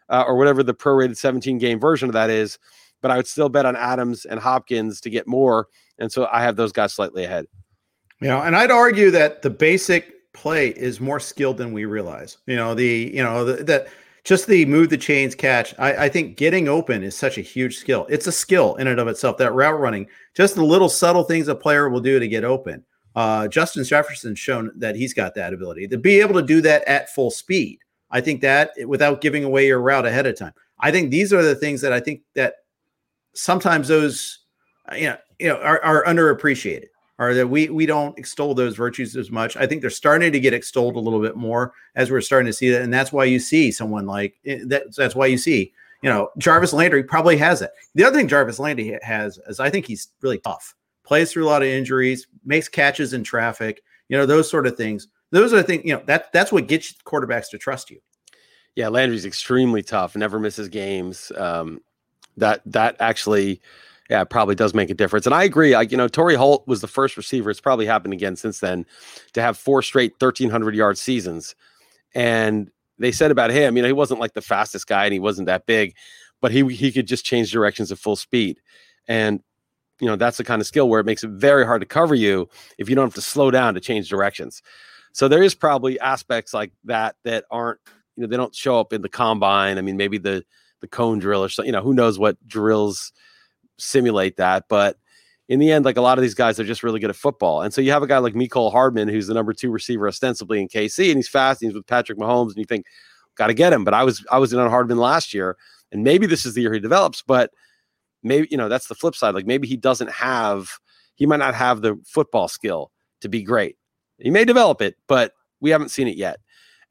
[0.08, 2.58] uh, or whatever the prorated 17 game version of that is
[3.02, 5.68] but I would still bet on Adams and Hopkins to get more.
[5.98, 7.46] And so I have those guys slightly ahead.
[8.22, 12.38] You know, and I'd argue that the basic play is more skilled than we realize.
[12.46, 13.88] You know, the, you know, that
[14.24, 15.74] just the move the chains catch.
[15.80, 18.06] I, I, think getting open is such a huge skill.
[18.10, 19.38] It's a skill in and of itself.
[19.38, 22.84] That route running, just the little subtle things a player will do to get open.
[23.16, 26.88] Uh, Justin Jefferson's shown that he's got that ability to be able to do that
[26.88, 27.80] at full speed.
[28.12, 30.54] I think that without giving away your route ahead of time.
[30.80, 32.56] I think these are the things that I think that
[33.34, 34.40] sometimes those
[34.96, 36.88] you know, you know are, are underappreciated
[37.20, 39.58] or that we we don't extol those virtues as much.
[39.58, 42.54] I think they're starting to get extolled a little bit more as we're starting to
[42.54, 44.96] see that, and that's why you see someone like eh, that.
[44.96, 47.72] That's why you see you know Jarvis Landry probably has it.
[47.94, 50.76] The other thing Jarvis Landry has is I think he's really tough.
[51.04, 53.84] Plays through a lot of injuries, makes catches in traffic.
[54.08, 55.10] You know those sort of things.
[55.32, 58.00] Those are the things you know that that's what gets quarterbacks to trust you.
[58.76, 60.16] Yeah, Landry's extremely tough.
[60.16, 61.34] Never misses games.
[61.36, 61.82] Um,
[62.40, 63.62] that that actually
[64.10, 65.28] yeah, probably does make a difference.
[65.28, 65.76] And I agree.
[65.76, 67.52] I, you know, Torry Holt was the first receiver.
[67.52, 68.86] It's probably happened again since then
[69.34, 71.56] to have four straight 1,300 yard seasons.
[72.16, 75.20] And they said about him, you know, he wasn't like the fastest guy and he
[75.20, 75.96] wasn't that big,
[76.42, 78.60] but he he could just change directions at full speed.
[79.08, 79.42] And
[80.00, 82.16] you know, that's the kind of skill where it makes it very hard to cover
[82.16, 84.62] you if you don't have to slow down to change directions.
[85.12, 87.80] So there is probably aspects like that that aren't,
[88.16, 89.78] you know, they don't show up in the combine.
[89.78, 90.44] I mean, maybe the
[90.82, 91.68] the cone drill or something.
[91.68, 93.12] You know, who knows what drills
[93.78, 94.98] simulate that, but
[95.48, 97.64] in the end, like a lot of these guys are just really good at football.
[97.64, 100.62] And so you have a guy like Mecole Hardman, who's the number two receiver ostensibly
[100.62, 102.86] in KC, and he's fast, and he's with Patrick Mahomes, and you think,
[103.36, 103.84] got to get him.
[103.84, 105.58] But I was I was in on Hardman last year,
[105.92, 107.52] and maybe this is the year he develops, but
[108.22, 109.34] maybe you know that's the flip side.
[109.34, 110.70] Like maybe he doesn't have,
[111.16, 113.76] he might not have the football skill to be great.
[114.20, 116.40] He may develop it, but we haven't seen it yet.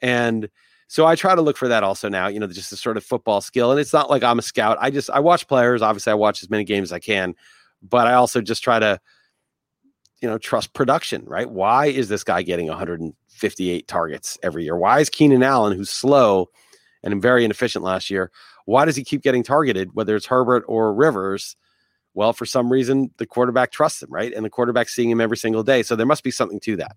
[0.01, 0.48] And
[0.88, 3.05] so I try to look for that also now, you know, just the sort of
[3.05, 3.70] football skill.
[3.70, 4.79] And it's not like I'm a scout.
[4.81, 5.83] I just I watch players.
[5.83, 7.35] Obviously, I watch as many games as I can,
[7.83, 8.98] but I also just try to,
[10.22, 11.48] you know, trust production, right?
[11.48, 14.77] Why is this guy getting 158 targets every year?
[14.77, 16.48] Why is Keenan Allen, who's slow
[17.03, 18.31] and very inefficient last year,
[18.64, 21.57] Why does he keep getting targeted, whether it's Herbert or Rivers?
[22.14, 24.33] Well, for some reason, the quarterback trusts him, right?
[24.33, 25.83] And the quarterback's seeing him every single day.
[25.83, 26.96] So there must be something to that.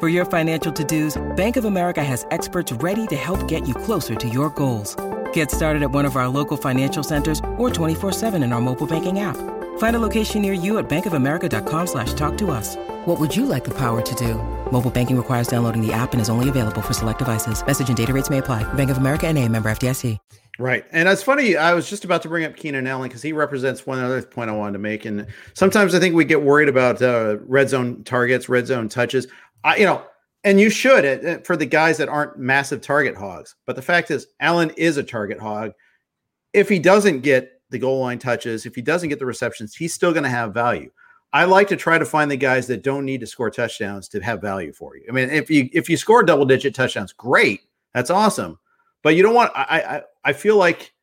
[0.00, 4.14] For your financial to-dos, Bank of America has experts ready to help get you closer
[4.14, 4.94] to your goals.
[5.32, 9.18] Get started at one of our local financial centers or 24-7 in our mobile banking
[9.18, 9.36] app.
[9.78, 12.76] Find a location near you at bankofamerica.com slash talk to us.
[13.06, 14.34] What would you like the power to do?
[14.70, 17.66] Mobile banking requires downloading the app and is only available for select devices.
[17.66, 18.62] Message and data rates may apply.
[18.74, 20.16] Bank of America and a member FDIC.
[20.60, 20.84] Right.
[20.90, 23.86] And it's funny, I was just about to bring up Keenan Allen because he represents
[23.86, 25.04] one other point I wanted to make.
[25.04, 29.28] And sometimes I think we get worried about uh, red zone targets, red zone touches.
[29.64, 30.02] I, you know,
[30.44, 33.56] and you should uh, for the guys that aren't massive target hogs.
[33.66, 35.72] But the fact is, Allen is a target hog.
[36.52, 39.94] If he doesn't get the goal line touches, if he doesn't get the receptions, he's
[39.94, 40.90] still going to have value.
[41.32, 44.20] I like to try to find the guys that don't need to score touchdowns to
[44.20, 45.04] have value for you.
[45.08, 48.58] I mean, if you if you score double digit touchdowns, great, that's awesome.
[49.02, 49.52] But you don't want.
[49.54, 50.94] I I, I feel like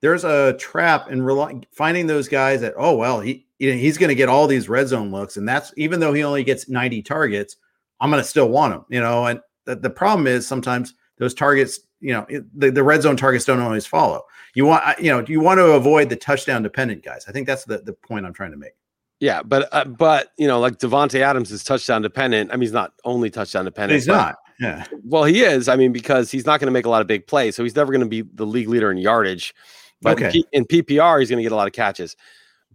[0.00, 3.98] there's a trap in rely, finding those guys that oh well he you know, he's
[3.98, 6.68] going to get all these red zone looks, and that's even though he only gets
[6.68, 7.56] 90 targets,
[8.00, 11.34] I'm going to still want them, You know, and the, the problem is sometimes those
[11.34, 14.22] targets, you know, the, the red zone targets don't always follow.
[14.54, 17.26] You want you know you want to avoid the touchdown dependent guys.
[17.28, 18.72] I think that's the the point I'm trying to make.
[19.20, 22.50] Yeah, but uh, but you know, like Davante Adams is touchdown dependent.
[22.50, 23.96] I mean, he's not only touchdown dependent.
[23.96, 24.36] He's not.
[24.60, 24.84] Yeah.
[25.04, 25.68] Well, he is.
[25.68, 27.76] I mean, because he's not going to make a lot of big plays, so he's
[27.76, 29.54] never going to be the league leader in yardage.
[30.00, 30.42] But okay.
[30.52, 32.16] in, P- in PPR, he's going to get a lot of catches.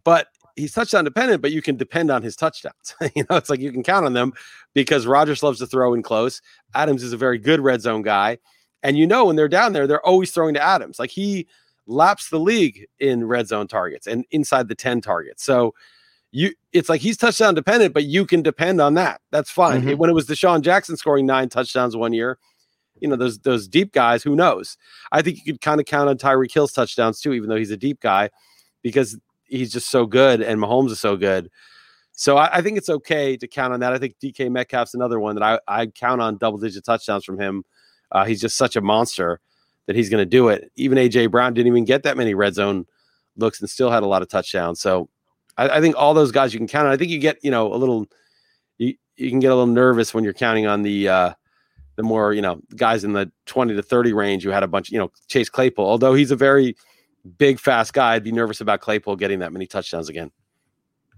[0.04, 2.96] But he's touchdown dependent, but you can depend on his touchdowns.
[3.16, 4.34] you know, it's like you can count on them
[4.74, 6.42] because Rodgers loves to throw in close.
[6.76, 8.38] Adams is a very good red zone guy,
[8.82, 11.00] and you know when they're down there, they're always throwing to Adams.
[11.00, 11.48] Like he
[11.86, 15.44] laps the league in red zone targets and inside the ten targets.
[15.44, 15.74] So
[16.32, 19.22] you it's like he's touchdown dependent, but you can depend on that.
[19.32, 19.84] That's fine.
[19.84, 19.98] Mm-hmm.
[19.98, 22.40] When it was DeSean Jackson scoring nine touchdowns one year,
[23.00, 24.78] you know, those those deep guys, who knows?
[25.12, 27.72] I think you could kind of count on Tyreek Hill's touchdowns too, even though he's
[27.72, 28.30] a deep guy,
[28.82, 29.18] because
[29.54, 31.50] he's just so good and Mahomes is so good.
[32.12, 33.94] So I, I think it's okay to count on that.
[33.94, 37.40] I think DK Metcalf's another one that I, I count on double digit touchdowns from
[37.40, 37.64] him.
[38.12, 39.40] Uh, he's just such a monster
[39.88, 40.72] that he's going to do it.
[40.76, 42.86] Even AJ Brown didn't even get that many red zone
[43.36, 44.80] looks and still had a lot of touchdowns.
[44.80, 45.10] So
[45.58, 46.94] I, I, think all those guys you can count on.
[46.94, 48.06] I think you get, you know, a little,
[48.78, 51.34] you, you can get a little nervous when you're counting on the, uh,
[51.96, 54.92] the more, you know, guys in the 20 to 30 range who had a bunch,
[54.92, 56.76] you know, Chase Claypool, although he's a very
[57.38, 60.32] big, fast guy, I'd be nervous about Claypool getting that many touchdowns again.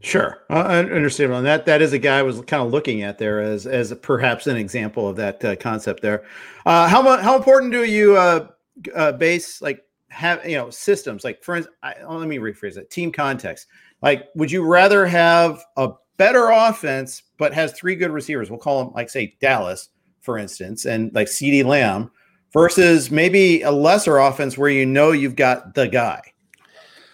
[0.01, 1.65] Sure, I understand on that.
[1.65, 4.57] That is a guy I was kind of looking at there as as perhaps an
[4.57, 6.25] example of that uh, concept there.
[6.65, 8.47] Uh, how how important do you uh,
[8.93, 11.75] uh, base like have you know systems like for instance?
[11.81, 12.91] I, let me rephrase it.
[12.91, 13.67] Team context.
[14.01, 18.51] Like, would you rather have a better offense but has three good receivers?
[18.51, 19.89] We'll call them like say Dallas,
[20.19, 22.11] for instance, and like CeeDee Lamb
[22.55, 26.21] versus maybe a lesser offense where you know you've got the guy.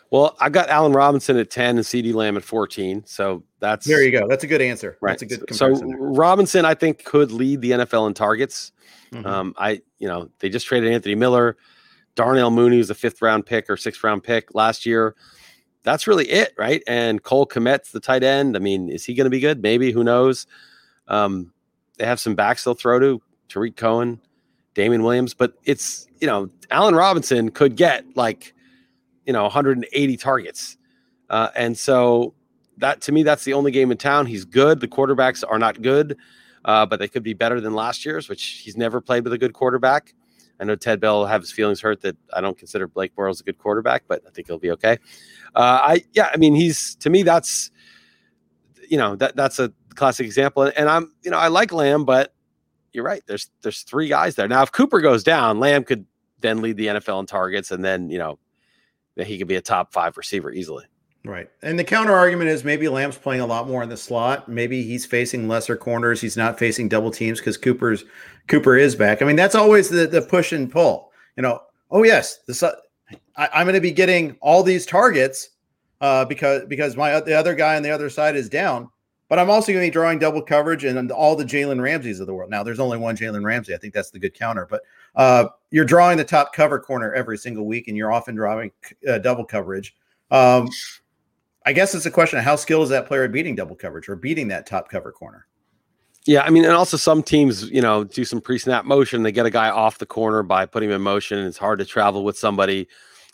[0.10, 3.04] Well, I got Allen Robinson at 10 and CeeDee Lamb at 14.
[3.06, 4.27] So that's there you go.
[4.27, 4.97] That's a good answer.
[5.01, 5.17] Right.
[5.17, 8.71] That's a good So Robinson, I think, could lead the NFL in targets.
[9.13, 9.25] Mm-hmm.
[9.25, 11.58] Um, I, you know, they just traded Anthony Miller.
[12.15, 15.15] Darnell Mooney was a fifth round pick or sixth round pick last year
[15.84, 16.84] that's really it, right?
[16.88, 18.56] And Cole Kmet's the tight end.
[18.56, 19.62] I mean, is he going to be good?
[19.62, 19.91] Maybe.
[19.91, 20.47] Who knows?
[21.08, 21.54] Um,
[21.97, 24.19] they have some backs they'll throw to Tarik Cohen,
[24.73, 28.53] Damien Williams, but it's you know Allen Robinson could get like
[29.25, 30.77] you know 180 targets,
[31.29, 32.34] uh, and so
[32.77, 34.25] that to me that's the only game in town.
[34.25, 34.79] He's good.
[34.79, 36.17] The quarterbacks are not good.
[36.65, 39.38] uh, but they could be better than last year's, which he's never played with a
[39.38, 40.13] good quarterback.
[40.60, 43.41] I know Ted Bell will have his feelings hurt that I don't consider Blake Bortles
[43.41, 44.99] a good quarterback, but I think he'll be okay.
[45.55, 47.71] Uh, I yeah, I mean he's to me that's
[48.88, 52.36] you know that that's a classic example, and I'm you know I like Lamb, but
[52.93, 53.23] you're right.
[53.25, 54.63] There's there's three guys there now.
[54.63, 56.06] If Cooper goes down, Lamb could
[56.39, 58.39] then lead the NFL in targets, and then you know
[59.15, 60.86] that he could be a top five receiver easily.
[61.23, 61.49] Right.
[61.62, 64.49] And the counter argument is maybe Lamb's playing a lot more in the slot.
[64.49, 66.19] Maybe he's facing lesser corners.
[66.19, 68.06] He's not facing double teams because Cooper's
[68.47, 69.21] Cooper is back.
[69.21, 71.12] I mean, that's always the, the push and pull.
[71.38, 72.75] You know, oh yes, the
[73.36, 75.49] I, am going to be getting all these targets
[75.99, 78.89] uh, because because my the other guy on the other side is down.
[79.32, 82.28] But I'm also going to be drawing double coverage and all the Jalen Ramseys of
[82.28, 82.50] the world.
[82.50, 83.74] Now, there's only one Jalen Ramsey.
[83.74, 84.67] I think that's the good counter.
[84.70, 84.82] But
[85.15, 88.74] uh, you're drawing the top cover corner every single week, and you're often drawing
[89.08, 89.96] uh, double coverage.
[90.32, 90.67] Um,
[91.65, 94.10] I guess it's a question of how skilled is that player at beating double coverage
[94.10, 95.48] or beating that top cover corner.
[96.26, 99.24] Yeah, I mean, and also some teams, you know, do some pre-snap motion.
[99.24, 101.80] They get a guy off the corner by putting him in motion, and it's hard
[101.80, 102.86] to travel with somebody.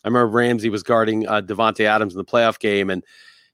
[0.03, 3.03] I remember Ramsey was guarding uh, Davante Adams in the playoff game, and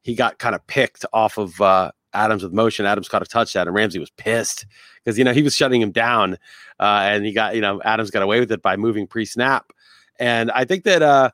[0.02, 2.86] he got kind of picked off of uh, Adams with motion.
[2.86, 4.66] Adams caught a touchdown, and Ramsey was pissed
[5.04, 6.38] because you know he was shutting him down,
[6.80, 9.72] uh, and he got you know Adams got away with it by moving pre-snap.
[10.20, 11.32] And I think that uh,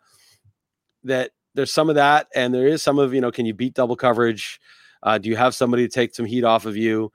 [1.04, 3.74] that there's some of that, and there is some of you know, can you beat
[3.74, 4.60] double coverage?
[5.04, 7.12] Uh, do you have somebody to take some heat off of you?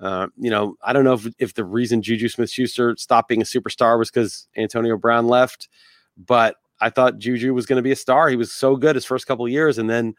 [0.00, 3.40] Uh, you know, I don't know if, if the reason Juju Smith Schuster stopped being
[3.40, 5.68] a superstar was because Antonio Brown left,
[6.16, 8.28] but I thought Juju was going to be a star.
[8.28, 10.14] He was so good his first couple years, and then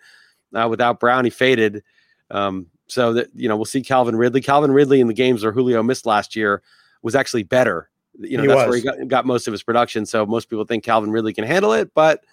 [0.56, 1.84] uh, without Brown, he faded.
[2.32, 4.41] Um, so that you know, we'll see Calvin Ridley.
[4.41, 6.62] Calvin Ridley in the games where Julio missed last year
[7.02, 7.89] was actually better.
[8.19, 8.67] You know, he that's was.
[8.67, 10.06] where he got, got most of his production.
[10.06, 12.23] So most people think Calvin Ridley can handle it, but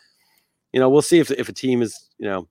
[0.73, 2.49] you know, we'll see if if a team is, you know,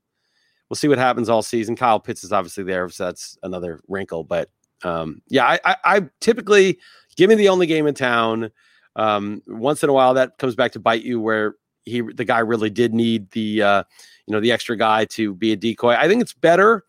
[0.70, 1.76] we'll see what happens all season.
[1.76, 4.24] Kyle Pitts is obviously there, so that's another wrinkle.
[4.24, 4.50] But
[4.84, 6.80] um, yeah, I, I, I typically
[7.16, 8.52] give me the only game in town.
[8.96, 12.40] Um, once in a while, that comes back to bite you, where he the guy
[12.40, 13.84] really did need the uh,
[14.28, 15.96] you know the extra guy to be a decoy.
[15.96, 16.84] I think it's better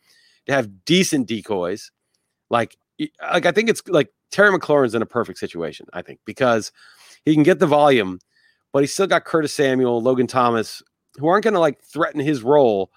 [0.46, 1.90] to have decent decoys,
[2.50, 2.76] like
[3.32, 5.86] like I think it's like Terry McLaurin's in a perfect situation.
[5.92, 6.72] I think because
[7.24, 8.18] he can get the volume,
[8.72, 10.82] but he's still got Curtis Samuel, Logan Thomas,
[11.16, 12.90] who aren't going to like threaten his role,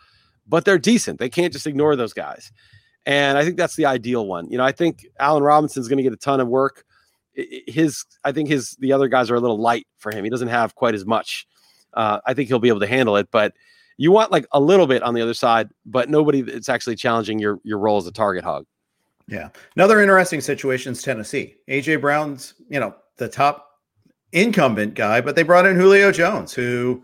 [0.47, 1.19] but they're decent.
[1.19, 2.51] They can't just ignore those guys.
[3.05, 4.49] And I think that's the ideal one.
[4.51, 6.83] You know, I think Allen Robinson's going to get a ton of work.
[7.33, 10.23] His, I think his, the other guys are a little light for him.
[10.23, 11.47] He doesn't have quite as much.
[11.93, 13.53] Uh, I think he'll be able to handle it, but
[13.97, 17.39] you want like a little bit on the other side, but nobody that's actually challenging
[17.39, 18.65] your your role as a target hog.
[19.27, 19.49] Yeah.
[19.75, 21.55] Another interesting situation is Tennessee.
[21.67, 23.69] AJ Brown's, you know, the top
[24.31, 27.03] incumbent guy, but they brought in Julio Jones, who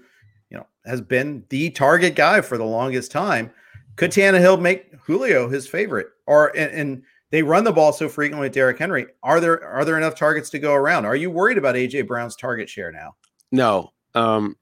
[0.50, 3.52] you know, has been the target guy for the longest time.
[3.96, 6.08] Could Tannehill make Julio his favorite?
[6.26, 9.08] Or and, and they run the ball so frequently with Derrick Henry.
[9.24, 11.06] Are there are there enough targets to go around?
[11.06, 13.16] Are you worried about AJ Brown's target share now?
[13.52, 13.92] No.
[14.14, 14.56] Um,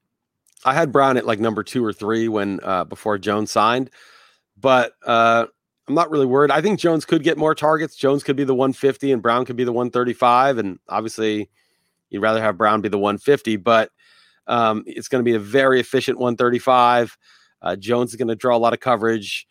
[0.64, 3.90] I had Brown at like number two or three when uh, before Jones signed,
[4.58, 5.46] but uh,
[5.88, 6.50] I'm not really worried.
[6.50, 7.96] I think Jones could get more targets.
[7.96, 11.50] Jones could be the 150 and Brown could be the 135, and obviously
[12.10, 13.90] you'd rather have Brown be the 150, but
[14.46, 17.16] um, it's going to be a very efficient 135.
[17.60, 19.46] Uh, Jones is going to draw a lot of coverage.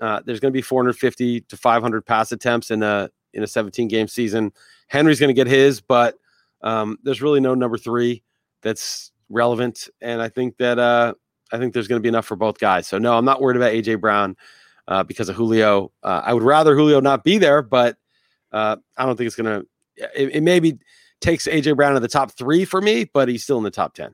[0.00, 3.88] Uh, there's going to be 450 to 500 pass attempts in a in a 17
[3.88, 4.52] game season.
[4.88, 6.16] Henry's going to get his, but
[6.62, 8.22] um, there's really no number three
[8.62, 9.88] that's relevant.
[10.00, 11.14] And I think that uh,
[11.52, 12.86] I think there's going to be enough for both guys.
[12.86, 14.36] So no, I'm not worried about AJ Brown
[14.88, 15.92] uh, because of Julio.
[16.02, 17.96] Uh, I would rather Julio not be there, but
[18.52, 19.66] uh, I don't think it's going to.
[20.16, 20.78] It, maybe
[21.20, 23.94] takes AJ Brown to the top three for me, but he's still in the top
[23.94, 24.12] ten.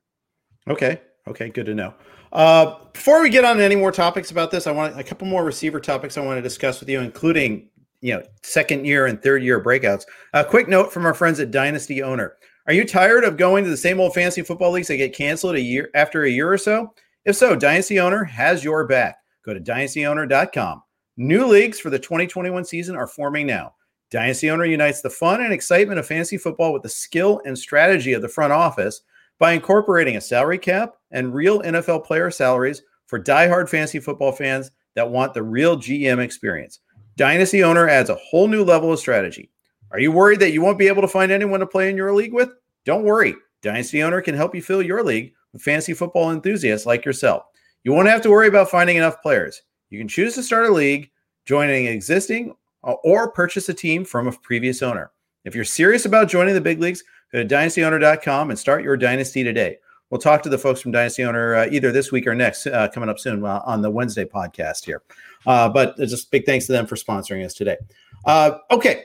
[0.69, 1.01] Okay.
[1.27, 1.49] Okay.
[1.49, 1.95] Good to know.
[2.33, 5.45] Uh, before we get on any more topics about this, I want a couple more
[5.45, 7.69] receiver topics I want to discuss with you, including
[8.01, 10.05] you know second year and third year breakouts.
[10.33, 12.37] A quick note from our friends at Dynasty Owner:
[12.71, 15.57] Are you tired of going to the same old fancy football leagues that get canceled
[15.57, 16.95] a year after a year or so?
[17.25, 19.17] If so, Dynasty Owner has your back.
[19.45, 20.81] Go to dynastyowner.com.
[21.17, 23.75] New leagues for the 2021 season are forming now.
[24.13, 28.13] Dynasty Owner unites the fun and excitement of fantasy football with the skill and strategy
[28.13, 29.03] of the front office
[29.41, 34.71] by incorporating a salary cap and real NFL player salaries for die-hard fantasy football fans
[34.95, 36.79] that want the real GM experience.
[37.17, 39.51] Dynasty Owner adds a whole new level of strategy.
[39.91, 42.15] Are you worried that you won't be able to find anyone to play in your
[42.15, 42.51] league with?
[42.85, 43.35] Don't worry.
[43.63, 47.45] Dynasty Owner can help you fill your league with fantasy football enthusiasts like yourself.
[47.85, 49.63] You won't have to worry about finding enough players.
[49.91, 51.11] You can choose to start a league,
[51.45, 52.55] join an existing,
[52.85, 55.11] uh, or purchase a team from a previous owner.
[55.45, 57.03] If you're serious about joining the big leagues,
[57.33, 59.79] Go to dynastyowner.com and start your dynasty today.
[60.11, 62.89] We'll talk to the folks from Dynasty Owner uh, either this week or next, uh,
[62.89, 65.03] coming up soon uh, on the Wednesday podcast here.
[65.47, 67.77] Uh, but just big thanks to them for sponsoring us today.
[68.25, 69.05] Uh, okay,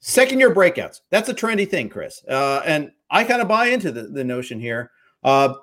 [0.00, 1.00] second year breakouts.
[1.10, 2.22] That's a trendy thing, Chris.
[2.28, 4.90] Uh, and I kind of buy into the, the notion here.
[5.22, 5.54] Uh,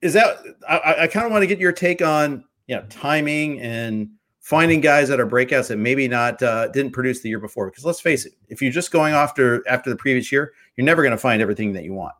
[0.00, 3.60] is that I, I kind of want to get your take on you know timing
[3.60, 4.10] and
[4.40, 7.70] finding guys that are breakouts that maybe not uh, didn't produce the year before.
[7.70, 11.02] Because let's face it, if you're just going after after the previous year, you're never
[11.02, 12.14] going to find everything that you want.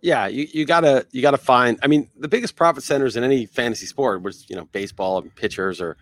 [0.00, 1.78] Yeah, you, you gotta you gotta find.
[1.82, 5.34] I mean, the biggest profit centers in any fantasy sport, was you know baseball and
[5.34, 5.96] pitchers or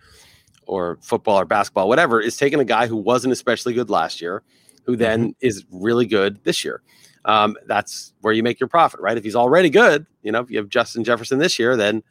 [0.67, 4.43] or football or basketball, whatever, is taking a guy who wasn't especially good last year,
[4.85, 5.47] who then mm-hmm.
[5.47, 6.81] is really good this year.
[7.25, 9.17] Um, that's where you make your profit, right?
[9.17, 12.03] If he's already good, you know, if you have Justin Jefferson this year, then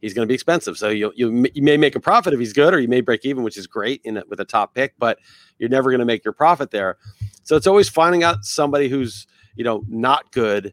[0.00, 0.76] he's going to be expensive.
[0.76, 3.24] So you you you may make a profit if he's good, or you may break
[3.24, 5.18] even, which is great in with a top pick, but
[5.58, 6.98] you're never going to make your profit there.
[7.44, 10.72] So it's always finding out somebody who's you know not good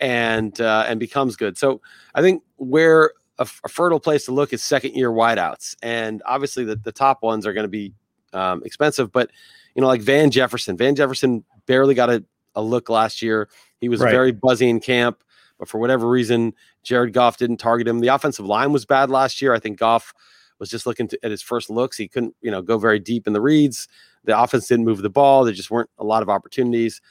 [0.00, 1.56] and uh, and becomes good.
[1.56, 1.80] So
[2.14, 6.64] I think where a, a fertile place to look is second year wideouts, and obviously
[6.64, 7.92] the the top ones are going to be
[8.32, 9.30] um, expensive, but
[9.74, 10.76] you know like Van Jefferson.
[10.76, 12.24] Van Jefferson barely got a,
[12.54, 13.48] a look last year.
[13.80, 14.10] He was right.
[14.10, 15.22] very buzzy in camp.
[15.58, 18.00] But for whatever reason, Jared Goff didn't target him.
[18.00, 19.52] The offensive line was bad last year.
[19.52, 20.14] I think Goff
[20.58, 21.98] was just looking to, at his first looks.
[21.98, 23.86] He couldn't, you know, go very deep in the reads.
[24.24, 25.44] The offense didn't move the ball.
[25.44, 27.02] There just weren't a lot of opportunities.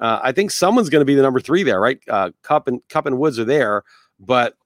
[0.00, 2.00] Uh, I think someone's going to be the number three there, right?
[2.08, 3.84] Uh, Kupp and Kupp and Woods are there,
[4.18, 4.56] but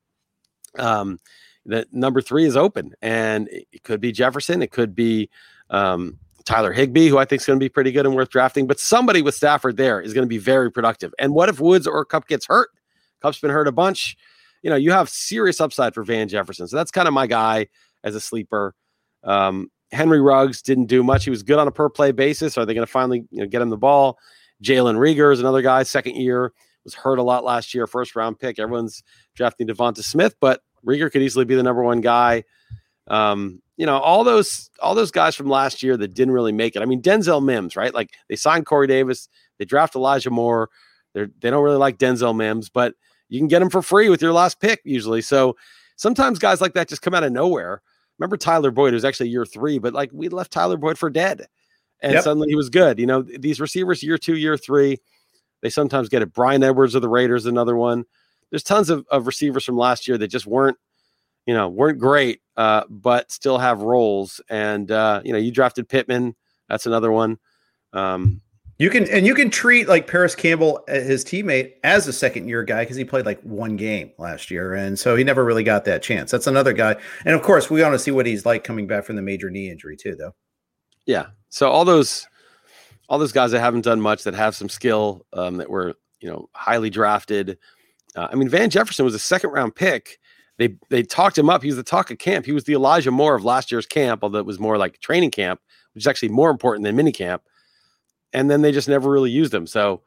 [0.79, 1.19] um,
[1.65, 4.63] the number three is open, and it could be Jefferson.
[4.63, 5.31] It could be
[5.71, 8.67] um, Tyler Higbee, who I think is going to be pretty good and worth drafting.
[8.67, 11.13] But somebody with Stafford there is going to be very productive.
[11.19, 12.71] And what if Woods or Kupp gets hurt?
[13.21, 14.17] Kupp's been hurt a bunch.
[14.63, 16.69] You know, you have serious upside for Van Jefferson.
[16.69, 17.67] So that's kind of my guy
[18.05, 18.75] as a sleeper.
[19.25, 21.25] Um, Henry Ruggs didn't do much.
[21.25, 22.57] He was good on a per play basis.
[22.57, 24.19] Are they going to finally you know, get him the ball?
[24.63, 26.53] Jalen Reagor is another guy, second year,
[26.85, 28.59] was hurt a lot last year, first round pick.
[28.59, 29.03] Everyone's
[29.35, 32.45] drafting Devonta Smith, but Reagor could easily be the number one guy.
[33.09, 36.77] Um, you know, all those all those guys from last year that didn't really make
[36.77, 36.83] it.
[36.83, 37.93] I mean, Denzel Mims, right?
[37.93, 39.29] Like they signed Corey Davis,
[39.59, 40.71] they draft Elijah Moore.
[41.13, 42.95] They're they don't really like Denzel Mims, but
[43.29, 45.21] you can get them for free with your last pick usually.
[45.21, 45.57] So
[45.97, 47.83] sometimes guys like that just come out of nowhere.
[48.19, 48.93] Remember Tyler Boyd?
[48.93, 51.47] It was actually year three, but like we left Tyler Boyd for dead,
[52.01, 52.25] and yep.
[52.25, 52.99] suddenly he was good.
[52.99, 54.99] You know, these receivers year two, year three,
[55.61, 56.33] they sometimes get it.
[56.33, 58.05] Bryan Edwards of the Raiders, another one.
[58.51, 60.77] There's tons of, of receivers from last year that just weren't,
[61.47, 64.41] you know, weren't great, uh, but still have roles.
[64.49, 66.35] And uh, you know, you drafted Pittman.
[66.69, 67.39] That's another one.
[67.93, 68.41] Um,
[68.79, 72.47] you can and you can treat like Parris Campbell, uh, his teammate, as a second
[72.47, 75.65] year guy because he played like one game last year, and so he never really
[75.65, 76.31] got that chance.
[76.31, 79.05] That's another guy, and of course, we want to see what he's like coming back
[79.05, 80.35] from the major knee injury too, though.
[81.07, 81.29] Yeah.
[81.49, 82.27] So all those,
[83.09, 86.29] all those guys that haven't done much that have some skill um, that were you
[86.29, 87.57] know highly drafted.
[88.17, 90.19] Uh, I mean, Van Jefferson was a second round pick.
[90.59, 91.63] They they talked him up.
[91.63, 92.47] He was the talk of camp.
[92.47, 95.31] He was the Elijah Moore of last year's camp, although it was more like training
[95.31, 95.61] camp,
[95.93, 97.43] which is actually more important than mini camp
[98.37, 99.67] and then they just never really used him.
[99.67, 100.03] So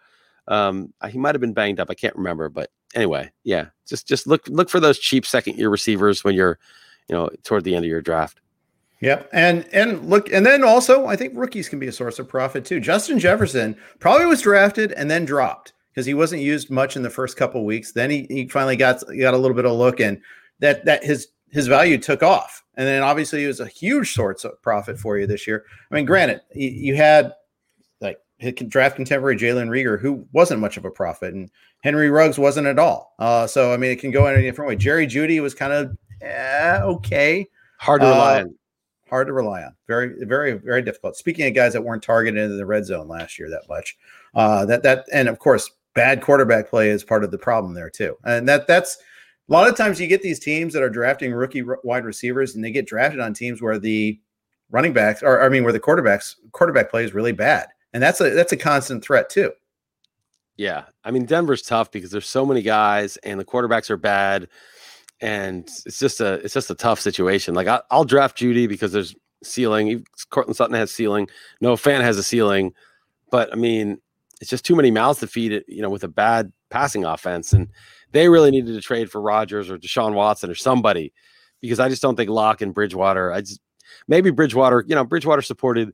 [0.47, 1.89] um, he might have been banged up.
[1.89, 5.69] I can't remember, but anyway, yeah, just just look look for those cheap second year
[5.69, 6.59] receivers when you're,
[7.07, 8.39] you know, toward the end of your draft.
[9.01, 9.29] Yep.
[9.33, 12.65] And and look, and then also I think rookies can be a source of profit
[12.65, 12.79] too.
[12.79, 17.09] Justin Jefferson probably was drafted and then dropped because he wasn't used much in the
[17.09, 17.91] first couple weeks.
[17.91, 20.21] Then he, he finally got got a little bit of look and
[20.59, 22.63] that that his his value took off.
[22.75, 25.65] And then obviously it was a huge source of profit for you this year.
[25.91, 27.33] I mean, granted, you, you had
[27.99, 28.17] like
[28.69, 31.51] draft contemporary Jalen Reagor, who wasn't much of a profit, and
[31.83, 33.13] Henry Ruggs wasn't at all.
[33.19, 34.77] Uh, so I mean, it can go in a different way.
[34.77, 37.45] Jerry Jeudy was kind of eh, okay,
[37.77, 38.55] hard to rely uh, on.
[39.09, 39.75] Hard to rely on.
[39.85, 41.17] Very, very, very difficult.
[41.17, 43.97] Speaking of guys that weren't targeted in the red zone last year that much,
[44.35, 47.89] uh, that that and of course bad quarterback play is part of the problem there
[47.89, 48.15] too.
[48.23, 48.97] And that that's
[49.49, 52.63] a lot of times you get these teams that are drafting rookie wide receivers and
[52.63, 54.19] they get drafted on teams where the
[54.71, 58.21] running backs or I mean where the quarterbacks quarterback play is really bad and that's
[58.21, 59.51] a that's a constant threat too.
[60.57, 64.47] Yeah, I mean Denver's tough because there's so many guys and the quarterbacks are bad,
[65.21, 67.53] and it's just a it's just a tough situation.
[67.55, 70.05] Like I, will draft Jeudy because there's ceiling.
[70.29, 71.29] Courtland Sutton has ceiling.
[71.61, 72.73] Noah Fant has a ceiling,
[73.31, 73.99] but I mean
[74.39, 75.65] it's just too many mouths to feed it.
[75.67, 77.67] You know, with a bad passing offense, and
[78.11, 81.13] they really needed to trade for Rodgers or Deshaun Watson or somebody
[81.61, 83.31] because I just don't think Lock and Bridgewater.
[83.31, 83.61] I just
[84.07, 84.83] maybe Bridgewater.
[84.87, 85.91] You know, Bridgewater supported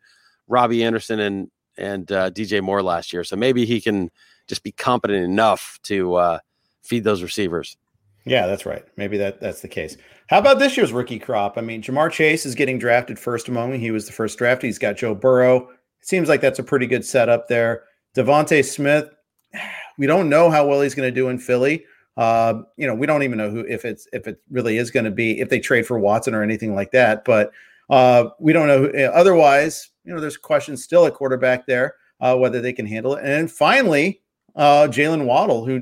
[0.47, 3.23] Robbie Anderson and and uh, DJ Moore last year.
[3.23, 4.09] So maybe he can
[4.47, 6.39] just be competent enough to uh,
[6.83, 7.77] feed those receivers.
[8.25, 8.83] Yeah, that's right.
[8.97, 9.97] Maybe that that's the case.
[10.27, 11.57] How about this year's rookie crop?
[11.57, 13.73] I mean, Ja'Marr Chase is getting drafted first among.
[13.79, 14.63] He was the first draft.
[14.63, 15.69] He's got Joe Burrow.
[16.01, 17.83] It seems like that's a pretty good setup there.
[18.15, 19.09] DeVonta Smith,
[19.97, 21.85] we don't know how well he's going to do in Philly.
[22.17, 25.03] Uh, you know, we don't even know who if it's if it really is going
[25.03, 27.25] to be if they trade for Watson or anything like that.
[27.25, 27.51] But
[27.89, 28.87] uh, we don't know.
[28.87, 31.95] Who, otherwise, you know, there's questions still at quarterback there.
[32.19, 33.19] uh, whether they can handle it.
[33.19, 34.21] And then finally,
[34.55, 35.77] uh, Jaylen Waddle, who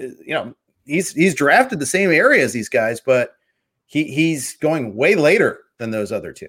[0.00, 0.54] uh, you know
[0.86, 3.36] he's he's drafted the same area as these guys, but
[3.86, 6.48] he he's going way later than those other two.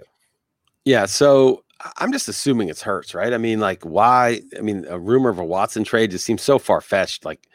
[0.86, 1.64] Yeah, so
[1.98, 3.34] I'm just assuming it's Hurts, right?
[3.34, 4.42] I mean, like, why?
[4.58, 7.26] I mean, a rumor of a Watson trade just seems so far fetched.
[7.26, 7.48] Like,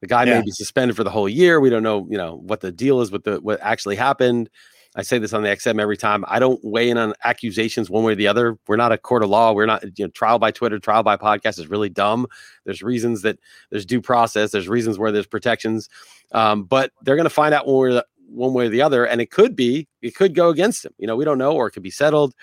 [0.00, 0.38] the guy yeah.
[0.38, 1.60] may be suspended for the whole year.
[1.60, 4.50] We don't know, you know, what the deal is with the what actually happened.
[4.96, 6.24] I say this on the XM every time.
[6.28, 8.56] I don't weigh in on accusations one way or the other.
[8.68, 9.52] We're not a court of law.
[9.52, 12.28] We're not, you know, trial by Twitter, trial by podcast is really dumb.
[12.64, 14.52] There's reasons that there's due process.
[14.52, 15.88] There's reasons where there's protections,
[16.30, 19.20] um, but they're going to find out one way, one way or the other, and
[19.20, 20.92] it could be, it could go against him.
[20.98, 22.34] You know, we don't know, or it could be settled.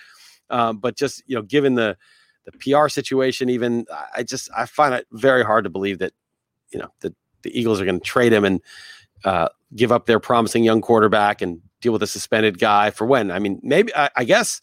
[0.52, 1.97] Um, but just you know, given the
[2.45, 3.86] the PR situation, even
[4.16, 6.14] I just I find it very hard to believe that
[6.72, 8.62] you know the the Eagles are going to trade him and
[9.24, 13.32] uh, give up their promising young quarterback and deal with a suspended guy for when.
[13.32, 14.62] I mean, maybe I, I guess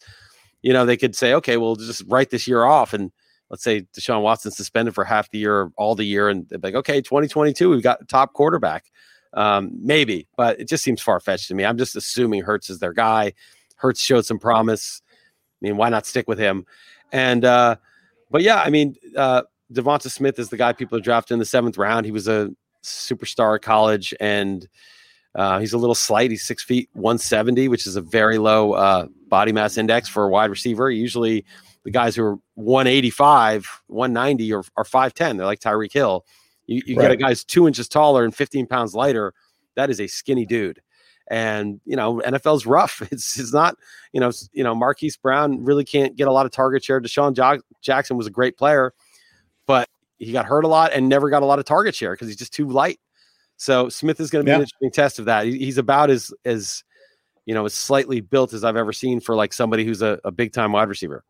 [0.61, 3.11] you know they could say, okay, we'll just write this year off and
[3.49, 6.59] let's say Deshaun Watson suspended for half the year, or all the year, and they're
[6.61, 8.85] like, okay, 2022, we've got top quarterback.
[9.33, 11.63] Um, maybe, but it just seems far fetched to me.
[11.63, 13.33] I'm just assuming Hurts is their guy.
[13.75, 15.01] Hurts showed some promise.
[15.61, 16.65] I mean, why not stick with him?
[17.11, 17.75] And uh,
[18.31, 19.43] but yeah, I mean, uh,
[19.73, 22.05] Devonta Smith is the guy people are drafted in the seventh round.
[22.05, 22.49] He was a
[22.83, 24.67] superstar at college, and
[25.35, 26.31] uh, he's a little slight.
[26.31, 30.25] He's six feet one seventy, which is a very low uh, body mass index for
[30.25, 30.89] a wide receiver.
[30.89, 31.45] Usually,
[31.83, 35.37] the guys who are one eighty five, one ninety, or are five ten.
[35.37, 36.25] They're like Tyreek Hill.
[36.67, 37.03] You, you right.
[37.03, 39.33] get a guy's two inches taller and fifteen pounds lighter.
[39.75, 40.81] That is a skinny dude
[41.29, 43.01] and you know NFL's rough.
[43.11, 43.77] It's it's not
[44.13, 46.99] you know you know Marquise Brown really can't get a lot of target share.
[47.01, 48.93] DeSean jo- Jackson was a great player,
[49.65, 52.27] but he got hurt a lot and never got a lot of target share because
[52.27, 52.99] he's just too light.
[53.57, 54.55] So Smith is going to be yeah.
[54.55, 55.45] an interesting test of that.
[55.45, 56.83] He, he's about as as
[57.45, 60.31] you know as slightly built as I've ever seen for like somebody who's a, a
[60.31, 61.23] big time wide receiver.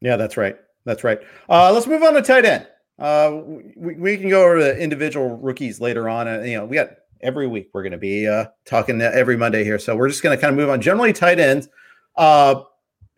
[0.00, 0.56] Yeah, that's right.
[0.84, 1.20] That's right.
[1.48, 2.66] Uh, let's move on to tight end.
[2.98, 3.40] Uh,
[3.76, 6.28] we, we can go over the individual rookies later on.
[6.28, 6.90] And, you know, we got
[7.22, 7.70] every week.
[7.72, 10.52] We're going to be uh, talking every Monday here, so we're just going to kind
[10.52, 10.80] of move on.
[10.80, 11.68] Generally, tight ends,
[12.16, 12.62] uh,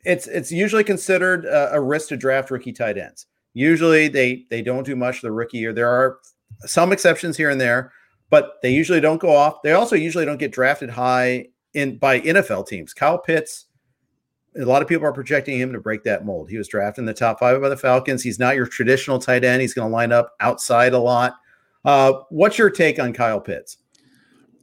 [0.05, 3.27] it's it's usually considered a, a risk to draft rookie tight ends.
[3.55, 5.73] Usually, they they don't do much the rookie year.
[5.73, 6.19] There are
[6.61, 7.93] some exceptions here and there,
[8.31, 9.63] but they usually don't go off.
[9.63, 12.93] They also usually don't get drafted high in by NFL teams.
[12.95, 13.67] Kyle Pitts.
[14.57, 16.49] A lot of people are projecting him to break that mold.
[16.49, 18.23] He was drafted in the top five by the Falcons.
[18.23, 19.61] He's not your traditional tight end.
[19.61, 21.35] He's going to line up outside a lot.
[21.85, 23.79] Uh, what's your take on Kyle Pitts?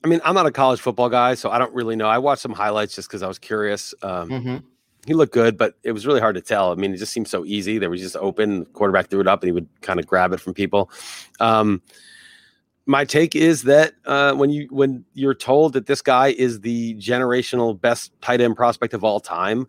[0.04, 2.08] I mean, I'm not a college football guy, so I don't really know.
[2.08, 3.94] I watched some highlights just because I was curious.
[4.02, 4.58] Um, mm-hmm.
[5.06, 6.72] He looked good, but it was really hard to tell.
[6.72, 7.78] I mean, it just seemed so easy.
[7.78, 8.66] There was just open.
[8.66, 10.92] quarterback threw it up, and he would kind of grab it from people.
[11.40, 11.82] Um,
[12.86, 16.96] my take is that uh, when you when you're told that this guy is the
[16.96, 19.68] generational best tight end prospect of all time,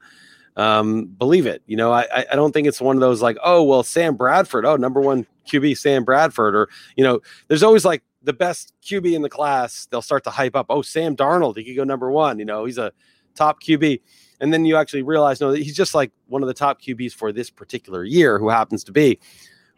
[0.57, 1.63] um, believe it.
[1.67, 4.65] You know, I I don't think it's one of those like, oh well, Sam Bradford,
[4.65, 9.15] oh number one QB Sam Bradford, or you know, there's always like the best QB
[9.15, 10.67] in the class, they'll start to hype up.
[10.71, 12.39] Oh, Sam Darnold, he could go number one.
[12.39, 12.93] You know, he's a
[13.35, 14.01] top QB.
[14.41, 17.33] And then you actually realize, no, he's just like one of the top QBs for
[17.33, 19.19] this particular year, who happens to be.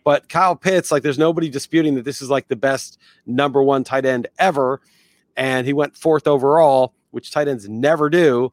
[0.04, 3.84] But Kyle Pitts, like, there's nobody disputing that this is like the best number one
[3.84, 4.80] tight end ever.
[5.36, 8.52] And he went fourth overall, which tight ends never do.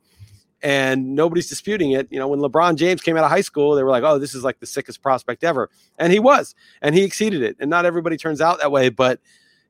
[0.64, 2.08] And nobody's disputing it.
[2.12, 4.36] You know, when LeBron James came out of high school, they were like, oh, this
[4.36, 5.70] is like the sickest prospect ever.
[5.98, 7.58] And he was, and he exceeded it.
[7.60, 9.20] And not everybody turns out that way, but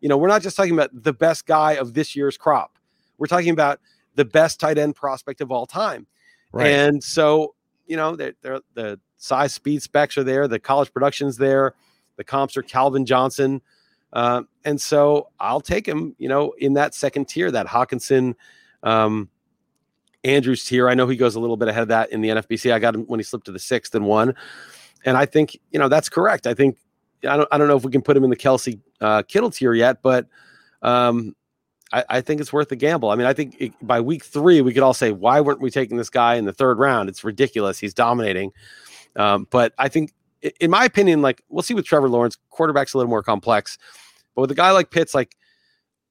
[0.01, 2.77] you know, we're not just talking about the best guy of this year's crop.
[3.17, 3.79] We're talking about
[4.15, 6.07] the best tight end prospect of all time.
[6.51, 6.67] Right.
[6.67, 7.55] And so,
[7.87, 10.47] you know, they're, they're, the size, speed specs are there.
[10.47, 11.75] The college production's there.
[12.17, 13.61] The comps are Calvin Johnson.
[14.11, 18.35] Uh, and so I'll take him, you know, in that second tier, that Hockenson,
[18.83, 19.29] um,
[20.23, 20.89] Andrews tier.
[20.89, 22.73] I know he goes a little bit ahead of that in the NFBC.
[22.73, 24.35] I got him when he slipped to the sixth and one.
[25.05, 26.45] And I think, you know, that's correct.
[26.45, 26.77] I think
[27.28, 29.51] I don't I don't know if we can put him in the Kelce uh, Kittle
[29.51, 30.28] tier yet, but
[30.82, 31.36] um,
[31.93, 33.09] I, I, think it's worth the gamble.
[33.09, 35.69] I mean, I think it, by week three we could all say, why weren't we
[35.69, 37.09] taking this guy in the third round?
[37.09, 37.80] It's ridiculous.
[37.80, 38.51] He's dominating.
[39.15, 40.13] Um, but I think,
[40.59, 43.78] in my opinion, like we'll see with Trevor Lawrence, quarterback's a little more complex.
[44.36, 45.36] But with a guy like Pitts, like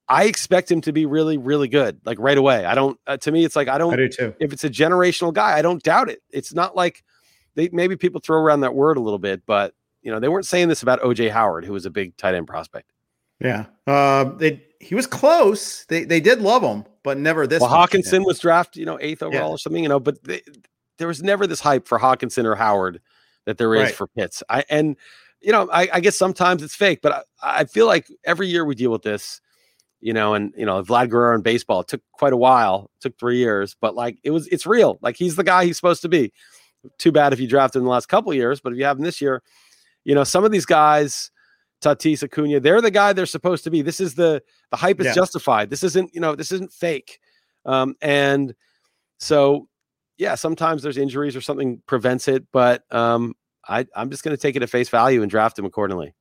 [0.07, 2.65] I expect him to be really, really good, like right away.
[2.65, 2.99] I don't.
[3.07, 3.93] Uh, to me, it's like I don't.
[3.93, 4.35] I do too.
[4.39, 6.21] If it's a generational guy, I don't doubt it.
[6.29, 7.03] It's not like
[7.55, 10.45] they maybe people throw around that word a little bit, but you know, they weren't
[10.45, 12.91] saying this about OJ Howard, who was a big tight end prospect.
[13.39, 13.65] Yeah.
[13.87, 15.85] Uh, they he was close.
[15.85, 17.61] They they did love him, but never this.
[17.61, 19.53] Well, Hockenson was drafted, you know, eighth overall yeah.
[19.53, 20.41] or something, you know, but they,
[20.97, 23.01] there was never this hype for Hockenson or Howard
[23.45, 23.95] that there is right.
[23.95, 24.43] for Pitts.
[24.49, 24.95] I and
[25.41, 28.63] you know, I, I, guess sometimes it's fake, but I, I, feel like every year
[28.63, 29.41] we deal with this,
[29.99, 33.17] you know, and you know, Vlad Guerrero in baseball, took quite a while, it took
[33.17, 34.99] three years, but like it was it's real.
[35.01, 36.31] Like he's the guy he's supposed to be.
[36.97, 39.03] Too bad if you drafted in the last couple years, but if you have him
[39.03, 39.43] this year,
[40.03, 41.31] you know, some of these guys,
[41.81, 43.81] Tatis, Acuna, they're the guy they're supposed to be.
[43.81, 44.41] This is the
[44.71, 45.13] the hype is yeah.
[45.13, 45.69] justified.
[45.69, 47.19] This isn't, you know, this isn't fake.
[47.65, 48.55] Um, and
[49.19, 49.67] so
[50.17, 53.33] yeah, sometimes there's injuries or something prevents it, but um,
[53.67, 56.13] I, I'm just going to take it at face value and draft him accordingly.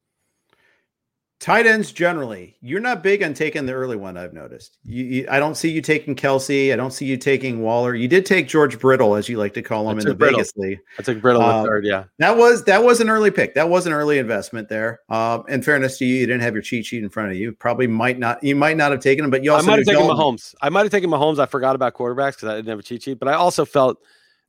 [1.40, 4.18] Tight ends generally, you're not big on taking the early one.
[4.18, 4.76] I've noticed.
[4.84, 6.70] You, you, I don't see you taking Kelce.
[6.70, 7.94] I don't see you taking Waller.
[7.94, 10.36] You did take George Brittle, as you like to call him, in the Brittle.
[10.36, 10.80] Vegas league.
[10.98, 11.86] I took Brittle um, third.
[11.86, 13.54] Yeah, that was that was an early pick.
[13.54, 15.00] That was an early investment there.
[15.08, 17.52] Um, in fairness to you, you didn't have your cheat sheet in front of you.
[17.52, 18.44] Probably might not.
[18.44, 20.54] You might not have taken him, but you also I might have taken Mahomes.
[20.60, 21.38] I might have taken Mahomes.
[21.38, 23.96] I forgot about quarterbacks because I didn't have a cheat sheet, but I also felt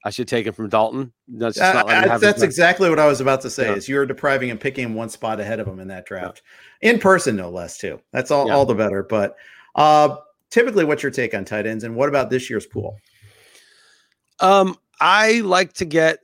[0.03, 1.13] I should take him from Dalton.
[1.27, 3.65] That's, uh, that's exactly what I was about to say.
[3.65, 3.75] Yeah.
[3.75, 6.41] Is you're depriving and picking him one spot ahead of him in that draft,
[6.81, 6.91] yeah.
[6.91, 8.01] in person no less too.
[8.11, 8.53] That's all, yeah.
[8.53, 9.03] all the better.
[9.03, 9.35] But
[9.75, 10.17] uh,
[10.49, 12.97] typically, what's your take on tight ends, and what about this year's pool?
[14.39, 16.19] Um, I like to get.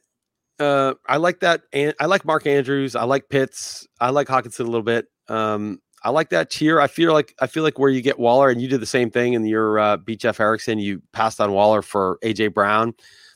[0.59, 1.61] Uh, I like that.
[1.71, 2.95] And I like Mark Andrews.
[2.95, 3.87] I like Pitts.
[3.99, 5.05] I like Hockenson a little bit.
[5.29, 6.79] Um, I like that tier.
[6.81, 9.11] I feel like I feel like where you get Waller, and you did the same
[9.11, 10.79] thing in your uh, beat Jeff Erickson.
[10.79, 12.93] You passed on Waller for AJ Brown.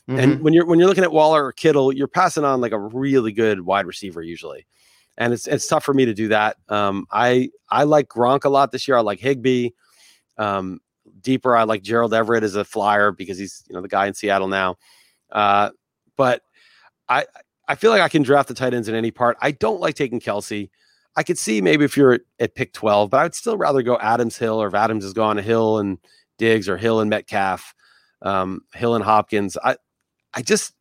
[0.08, 0.18] Mm-hmm.
[0.18, 2.78] And when you're when you're looking at Waller or Kittle, you're passing on like a
[2.78, 4.66] really good wide receiver usually,
[5.16, 6.56] and it's it's tough for me to do that.
[6.68, 8.96] Um, I I like Gronk a lot this year.
[8.96, 9.70] I like Higbee.
[10.38, 10.80] Um,
[11.20, 14.14] deeper, I like Gerald Everett as a flyer because he's you know the guy in
[14.14, 14.76] Seattle now.
[15.30, 15.70] Uh,
[16.16, 16.42] but
[17.08, 17.26] I
[17.68, 19.36] I feel like I can draft the tight ends in any part.
[19.40, 20.68] I don't like taking Kelce.
[21.14, 23.82] I could see maybe if you're at, at pick 12, but I would still rather
[23.82, 25.98] go Adams Hill or if Adams has gone a Hill and
[26.38, 27.74] Diggs or Hill and Metcalf,
[28.22, 29.56] um, Hill and Hopkins.
[29.62, 29.76] I
[30.34, 30.74] I just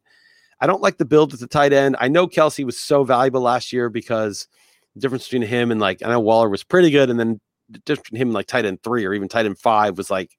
[0.60, 1.96] I don't like the build at the tight end.
[2.00, 4.48] I know Kelce was so valuable last year because
[4.94, 7.40] the difference between him and like I know Waller was pretty good, and then
[7.70, 10.12] the difference between him and like tight end three or even tight end five was
[10.12, 10.38] like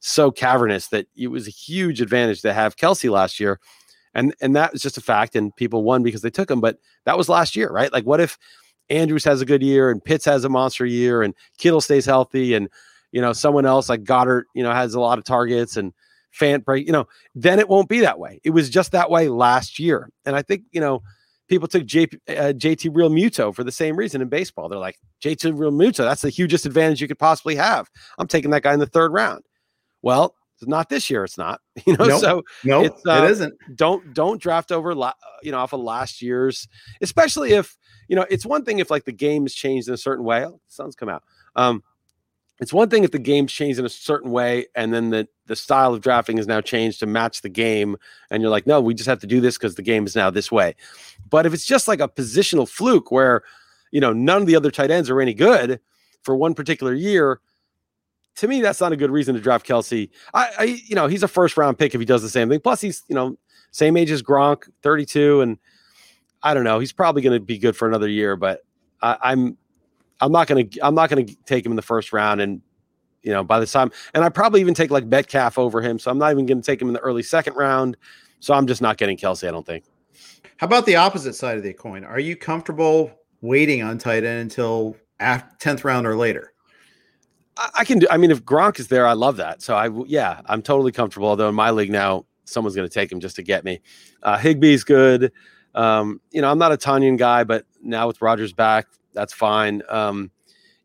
[0.00, 3.60] so cavernous that it was a huge advantage to have Kelce last year.
[4.14, 5.36] And and that was just a fact.
[5.36, 7.92] And people won because they took him, but that was last year, right?
[7.92, 8.38] Like what if
[8.90, 12.54] Andrews has a good year and Pitts has a monster year and Kittle stays healthy
[12.54, 12.68] and
[13.12, 15.92] you know someone else like Goddard, you know, has a lot of targets and
[16.38, 18.40] fan break, you know, then it won't be that way.
[18.44, 20.10] It was just that way last year.
[20.24, 21.02] And I think, you know,
[21.48, 24.68] people took J, uh, JT Realmuto for the same reason in baseball.
[24.68, 27.88] They're like, JT Realmuto, that's the hugest advantage you could possibly have.
[28.18, 29.44] I'm taking that guy in the third round.
[30.02, 31.24] Well, not this year.
[31.24, 32.06] It's not, you know.
[32.06, 32.20] Nope.
[32.20, 33.54] So no, nope, uh, it isn't.
[33.74, 35.12] Don't don't draft over, la-
[35.42, 36.66] you know, off of last year's,
[37.00, 37.76] especially if
[38.08, 38.26] you know.
[38.28, 40.44] It's one thing if like the game has changed in a certain way.
[40.44, 41.22] Oh, sun's come out.
[41.54, 41.82] Um,
[42.60, 45.56] it's one thing if the game's changed in a certain way and then the, the
[45.56, 47.96] style of drafting is now changed to match the game
[48.30, 50.30] and you're like no we just have to do this because the game is now
[50.30, 50.74] this way.
[51.28, 53.42] But if it's just like a positional fluke where
[53.90, 55.80] you know none of the other tight ends are any good
[56.22, 57.40] for one particular year
[58.36, 60.10] to me that's not a good reason to draft Kelce.
[60.34, 62.60] I, I you know he's a first round pick if he does the same thing.
[62.60, 63.36] Plus he's you know
[63.70, 65.58] same age as gronk 32 and
[66.42, 68.64] i don't know he's probably going to be good for another year but
[69.02, 69.58] I, i'm
[70.20, 72.60] I'm not gonna I'm not gonna take him in the first round, and
[73.22, 76.10] you know by the time, and I probably even take like Metcalf over him, so
[76.10, 77.96] I'm not even gonna take him in the early second round.
[78.40, 79.46] So I'm just not getting Kelce.
[79.46, 79.84] I don't think.
[80.58, 82.04] How about the opposite side of the coin?
[82.04, 83.10] Are you comfortable
[83.40, 84.96] waiting on tight end until
[85.58, 86.52] tenth round or later?
[87.56, 88.06] I, I can do.
[88.10, 89.62] I mean, if Gronk is there, I love that.
[89.62, 91.28] So I yeah, I'm totally comfortable.
[91.28, 93.80] Although in my league now, someone's going to take him just to get me.
[94.22, 95.32] Uh, Higbee's good.
[95.74, 98.86] Um, you know, I'm not a Tonyan guy, but now with Rodgers back,
[99.18, 99.82] that's fine.
[99.88, 100.30] Um,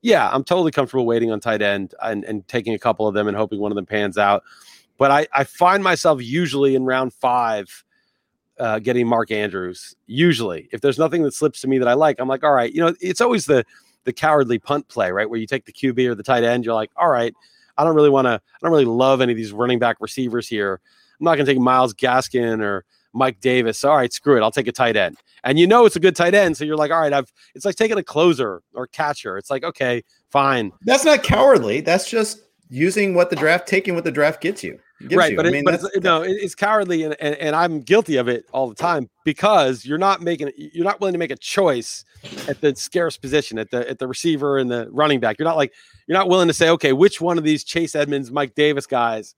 [0.02, 3.28] yeah, I'm totally comfortable waiting on tight end and, and taking a couple of them
[3.28, 4.44] and hoping one of them pans out.
[4.98, 7.84] But I, I find myself usually in round five
[8.60, 9.96] uh, getting Mark Andrews.
[10.08, 12.74] Usually, if there's nothing that slips to me that I like, I'm like, all right,
[12.74, 13.64] you know, it's always the
[14.04, 15.30] the cowardly punt play, right?
[15.30, 17.34] Where you take the QB or the tight end, you're like, all right,
[17.78, 20.48] I don't really want to, I don't really love any of these running back receivers
[20.48, 20.82] here.
[21.20, 22.84] I'm not going to take Myles Gaskin or
[23.14, 23.84] Mike Davis.
[23.84, 24.42] All right, screw it.
[24.42, 25.18] I'll take a tight end.
[25.44, 26.58] And you know it's a good tight end.
[26.58, 29.38] So you're like, all right, I've it's like taking a closer or catcher.
[29.38, 30.72] It's like, okay, fine.
[30.82, 31.82] That's not cowardly.
[31.82, 34.80] That's just using what the draft, taking what the draft gets you.
[35.12, 35.38] right, you.
[35.38, 38.68] but, it, but it's, no, it's cowardly, and, and, and I'm guilty of it all
[38.68, 42.06] the time because you're not making you're not willing to make a choice
[42.48, 45.38] at the scarce position at the at the receiver and the running back.
[45.38, 45.74] You're not like
[46.08, 49.36] you're not willing to say, okay, which one of these Chase Edmonds, Mike Davis guys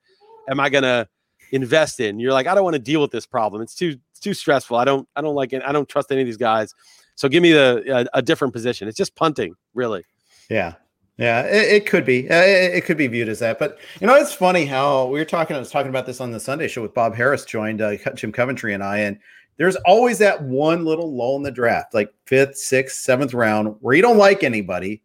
[0.47, 1.07] am I gonna
[1.51, 2.19] invest in.
[2.19, 3.61] You're like, I don't want to deal with this problem.
[3.61, 4.77] It's too it's too stressful.
[4.77, 5.61] I don't I don't like it.
[5.65, 6.73] I don't trust any of these guys.
[7.15, 8.87] So give me the a, a different position.
[8.87, 10.03] It's just punting, really.
[10.49, 10.75] Yeah.
[11.17, 12.29] Yeah, it, it could be.
[12.29, 13.57] Uh, it, it, could be viewed as that.
[13.57, 15.55] But you know, it's funny how we were talking.
[15.55, 18.33] I was talking about this on the Sunday show with Bob Harris joined uh, Jim
[18.33, 19.17] Coventry and I, and
[19.57, 23.95] there's always that one little lull in the draft, like fifth, sixth, seventh round, where
[23.95, 25.01] you don't like anybody,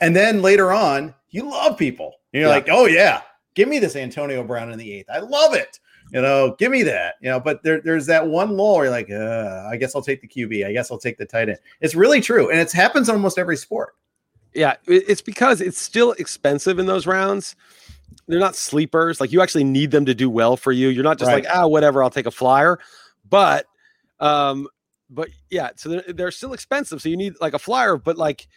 [0.00, 2.14] and then later on you love people.
[2.32, 2.54] And you're yeah.
[2.54, 3.22] like, oh yeah,
[3.56, 5.10] Give me this Antonio Brown in the eighth.
[5.12, 5.80] I love it.
[6.12, 7.40] you know, give me that, you know.
[7.40, 10.28] But there, there's that one lull where you're like, uh, I guess I'll take the
[10.28, 10.64] QB.
[10.64, 11.58] I guess I'll take the tight end.
[11.80, 13.94] It's really true, and it happens almost every sport.
[14.54, 17.56] Yeah, it's because it's still expensive in those rounds.
[18.26, 19.20] They're not sleepers.
[19.20, 20.88] Like you actually need them to do well for you.
[20.88, 21.44] You're not just right.
[21.44, 22.78] like, ah, whatever, I'll take a flyer.
[23.28, 23.66] But,
[24.18, 24.66] um,
[25.10, 27.02] but yeah, so they're, they're still expensive.
[27.02, 28.48] So you need like a flyer, but like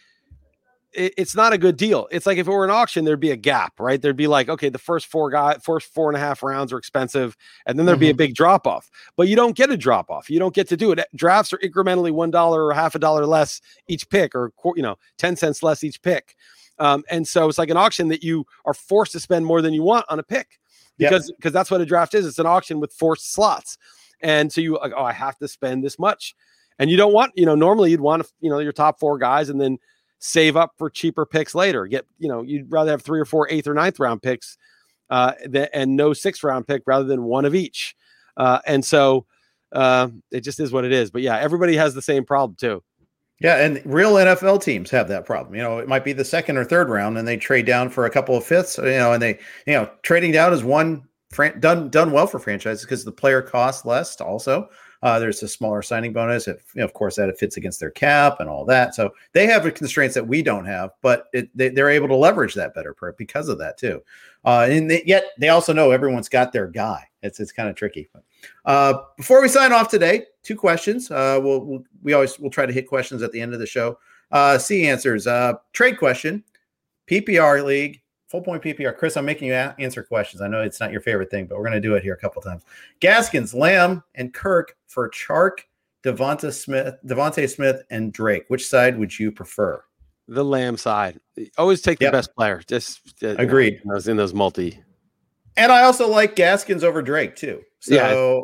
[0.92, 2.08] it, it's not a good deal.
[2.10, 4.00] It's like if it were an auction, there'd be a gap, right?
[4.00, 6.78] There'd be like, okay, the first four guy, first four and a half rounds are
[6.78, 7.36] expensive,
[7.66, 8.00] and then there'd mm-hmm.
[8.00, 8.18] be a mm-hmm.
[8.18, 8.90] big drop off.
[9.16, 10.30] But you don't get a drop off.
[10.30, 11.00] You don't get to do it.
[11.14, 14.96] Drafts are incrementally one dollar or half a dollar less each pick, or you know,
[15.18, 16.34] ten cents less each pick.
[16.78, 19.74] Um, and so it's like an auction that you are forced to spend more than
[19.74, 20.58] you want on a pick
[20.98, 21.52] because because yep.
[21.52, 22.26] that's what a draft is.
[22.26, 23.78] It's an auction with forced slots,
[24.20, 26.34] and so you like, oh, I have to spend this much,
[26.78, 29.50] and you don't want, you know, normally you'd want, you know, your top four guys,
[29.50, 29.78] and then
[30.20, 31.86] save up for cheaper picks later.
[31.86, 34.56] Get, you know, you'd rather have three or four eighth or ninth round picks
[35.10, 37.96] uh, th- and no sixth round pick rather than one of each.
[38.36, 39.26] Uh, and so
[39.72, 41.10] uh, it just is what it is.
[41.10, 42.82] But yeah, everybody has the same problem too.
[43.40, 45.54] Yeah, and real NFL teams have that problem.
[45.54, 48.04] You know, it might be the second or third round, and they trade down for
[48.04, 48.76] a couple of fifths.
[48.76, 52.38] You know, and they, you know, trading down is one fran- done done well for
[52.38, 54.20] franchises because the player costs less.
[54.20, 54.68] Also,
[55.02, 56.46] uh, there's a smaller signing bonus.
[56.46, 58.94] You know, of course, that it fits against their cap and all that.
[58.94, 62.54] So they have constraints that we don't have, but it, they, are able to leverage
[62.54, 64.02] that better because of that too.
[64.44, 67.06] Uh, and they, yet they also know everyone's got their guy.
[67.22, 68.08] It's it's kind of tricky.
[68.12, 68.22] But,
[68.64, 71.10] uh, before we sign off today, two questions.
[71.10, 73.66] Uh, we'll, we'll, we always we'll try to hit questions at the end of the
[73.66, 73.98] show.
[74.32, 75.26] Uh, answers.
[75.26, 76.44] Uh, trade question.
[77.08, 77.99] PPR league
[78.30, 78.96] full point PPR.
[78.96, 80.40] Chris, I'm making you a- answer questions.
[80.40, 82.16] I know it's not your favorite thing, but we're going to do it here a
[82.16, 82.62] couple times.
[83.00, 85.60] Gaskins, Lamb, and Kirk for Chark,
[86.04, 88.44] Devonta Smith, DeVonta Smith, and Drake.
[88.48, 89.82] Which side would you prefer?
[90.28, 91.18] The Lamb side.
[91.58, 92.12] Always take the yep.
[92.12, 92.62] best player.
[92.66, 93.82] Just uh, agreed.
[93.90, 94.80] I was in those multi.
[95.56, 97.62] And I also like Gaskins over Drake too.
[97.80, 97.94] So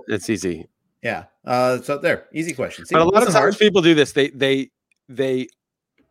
[0.08, 0.66] yeah, it's easy.
[1.02, 1.24] Yeah.
[1.44, 2.84] Uh, so there, easy question.
[2.84, 3.58] See, but a lot of times hard.
[3.58, 4.12] people do this.
[4.12, 4.70] They they
[5.08, 5.46] they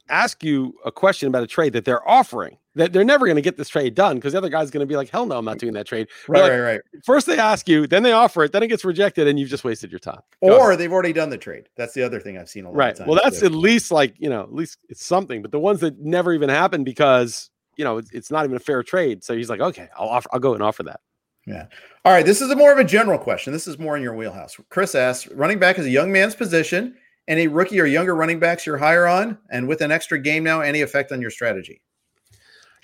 [0.08, 3.42] ask you a question about a trade that they're offering that they're never going to
[3.42, 5.46] get this trade done because the other guy's going to be like, hell no, I'm
[5.46, 5.62] not mm.
[5.62, 6.08] doing that trade.
[6.28, 6.82] Right, like, right, right.
[7.04, 9.64] First they ask you, then they offer it, then it gets rejected, and you've just
[9.64, 10.22] wasted your time.
[10.44, 10.80] Go or ahead.
[10.80, 11.70] they've already done the trade.
[11.76, 12.78] That's the other thing I've seen a lot.
[12.78, 13.00] Right.
[13.08, 13.48] well, that's too.
[13.48, 15.42] at least like you know, at least it's something.
[15.42, 18.60] But the ones that never even happen because you know it's, it's not even a
[18.60, 19.24] fair trade.
[19.24, 21.00] So he's like, okay, I'll offer, I'll go and offer that.
[21.46, 21.68] Yeah.
[22.04, 22.26] All right.
[22.26, 23.54] This is a more of a general question.
[23.54, 24.58] This is more in your wheelhouse.
[24.70, 26.96] Chris asks, running back is a young man's position.
[27.28, 30.62] Any rookie or younger running backs you're higher on, and with an extra game now,
[30.62, 31.82] any effect on your strategy?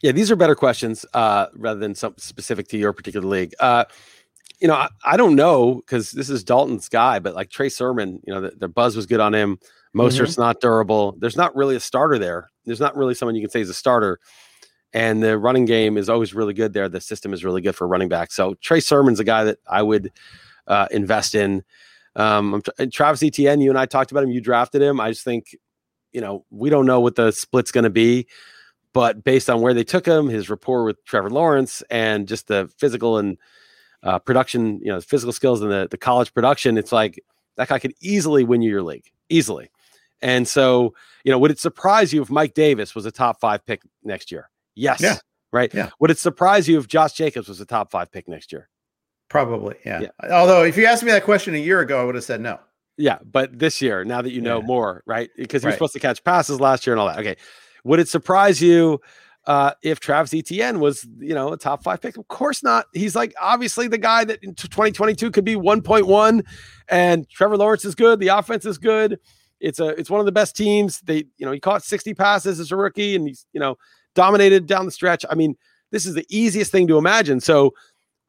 [0.02, 3.54] Yeah, these are better questions uh, rather than some specific to your particular league.
[3.60, 3.86] Uh,
[4.60, 8.20] you know, I, I don't know because this is Dalton's guy, but like Trey Sermon,
[8.26, 9.60] you know, the, the buzz was good on him.
[9.96, 10.42] Mostert's mm-hmm.
[10.42, 11.16] not durable.
[11.20, 12.50] There's not really a starter there.
[12.66, 14.20] There's not really someone you can say is a starter.
[14.94, 16.90] And the running game is always really good there.
[16.90, 18.32] The system is really good for running back.
[18.32, 20.12] So Trey Sermon's a guy that I would
[20.68, 21.64] uh, invest in.
[22.16, 24.32] Um, Travis Etienne, you and I talked about him.
[24.32, 25.00] You drafted him.
[25.00, 25.56] I just think,
[26.12, 28.28] you know, we don't know what the split's going to be.
[28.94, 32.70] But based on where they took him, his rapport with Trevor Lawrence, and just the
[32.78, 33.38] physical and
[34.04, 37.24] uh, production, you know, physical skills and the, the college production, it's like
[37.58, 39.70] that guy could easily win you your league, easily.
[40.22, 43.66] And so, you know, would it surprise you if Mike Davis was a top five
[43.66, 44.50] pick next year?
[44.76, 45.02] Yes.
[45.02, 45.18] Yeah.
[45.52, 45.74] Right.
[45.74, 45.90] Yeah.
[46.00, 48.70] Would it surprise you if Josh Jacobs was a top five pick next year?
[49.30, 49.76] Probably.
[49.86, 50.02] Yeah.
[50.02, 50.10] yeah.
[50.32, 52.60] Although, if you asked me that question a year ago, I would have said no.
[52.98, 53.20] Yeah.
[53.24, 54.66] But this year, now that you know yeah.
[54.66, 55.30] more, right?
[55.36, 55.78] Because he was right.
[55.78, 57.20] supposed to catch passes last year and all that.
[57.20, 57.36] Okay.
[57.84, 59.00] Would it surprise you
[59.48, 62.18] uh, if Travis Etienne was, you know, a top five pick?
[62.18, 62.86] Of course not.
[62.94, 66.46] He's like obviously the guy that in 2022 could be 1.1,
[66.90, 68.20] and Trevor Lawrence is good.
[68.20, 69.20] The offense is good.
[69.60, 71.00] It's a it's one of the best teams.
[71.02, 73.78] They, you know, he caught 60 passes as a rookie, and he's, you know,
[74.16, 75.26] dominated down the stretch.
[75.30, 75.56] I mean,
[75.92, 77.40] this is the easiest thing to imagine.
[77.40, 77.74] So,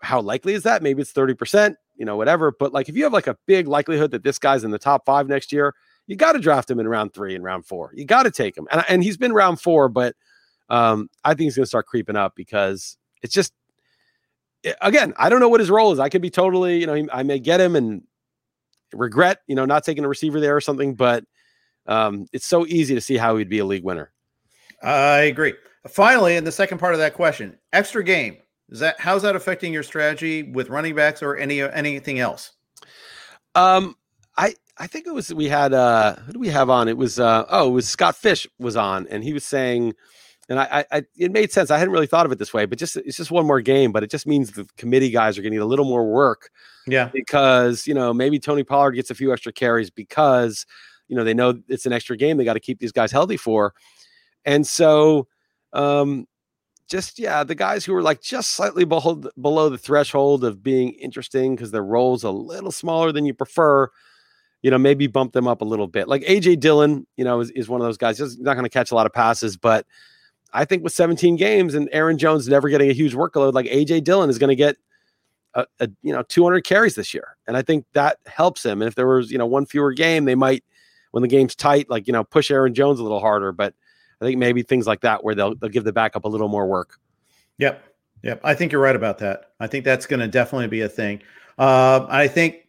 [0.03, 0.83] how likely is that?
[0.83, 2.53] Maybe it's 30 percent, you know, whatever.
[2.53, 5.05] But like, if you have like a big likelihood that this guy's in the top
[5.07, 5.75] five next year,
[6.07, 7.93] you got to draft him in round three and round four.
[7.95, 8.67] You got to take him.
[8.71, 10.15] And, and he's been round four, but
[10.69, 13.53] um, I think he's going to start creeping up because it's just,
[14.81, 15.99] again, I don't know what his role is.
[15.99, 18.03] I could be totally, you know, I may get him and
[18.93, 21.25] regret, you know, not taking a receiver there or something, but
[21.87, 24.13] um, it's so easy to see how he'd be a league winner.
[24.83, 25.55] I agree.
[25.89, 28.39] Finally, in the second part of that question, extra game.
[28.69, 32.53] Is that how's that affecting your strategy with running backs or any anything else?
[33.55, 33.97] Um,
[34.43, 36.89] I I think it was we had uh who do we have on?
[36.89, 39.95] It was uh oh it was Scott Fish was on and he was saying
[40.49, 41.71] and I, I it made sense.
[41.71, 43.93] I hadn't really thought of it this way, but just it's just one more game,
[43.93, 46.51] but it just means the committee guys are need a little more work.
[46.87, 47.11] Yeah.
[47.13, 50.67] Because, you know, maybe Tony Pollard gets a few extra carries because,
[51.07, 53.37] you know, they know it's an extra game they got to keep these guys healthy
[53.37, 53.75] for.
[54.45, 55.29] And so
[55.73, 56.27] um
[56.89, 60.91] just yeah, the guys who are like just slightly below, below the threshold of being
[60.95, 63.89] interesting because their roles a little smaller than you prefer.
[64.63, 66.09] You know, maybe bump them up a little bit.
[66.09, 68.19] Like AJ Dillon, you know, is, is one of those guys.
[68.19, 69.87] He's not going to catch a lot of passes, but
[70.53, 74.05] I think with 17 games and Aaron Jones never getting a huge workload, like AJ
[74.05, 74.77] Dillon is going to get
[75.55, 78.83] a, a, you know 200 carries this year, and I think that helps him.
[78.83, 80.65] And if there was you know one fewer game, they might
[81.11, 83.53] when the game's tight, like you know push Aaron Jones a little harder.
[83.53, 83.75] But
[84.21, 86.67] I think maybe things like that where they'll they'll give the backup a little more
[86.67, 86.99] work.
[87.59, 87.85] Yep,
[88.23, 88.41] yep.
[88.45, 89.53] I think you're right about that.
[89.61, 91.23] I think that's going to definitely be a thing.
[91.59, 92.62] Uh, I think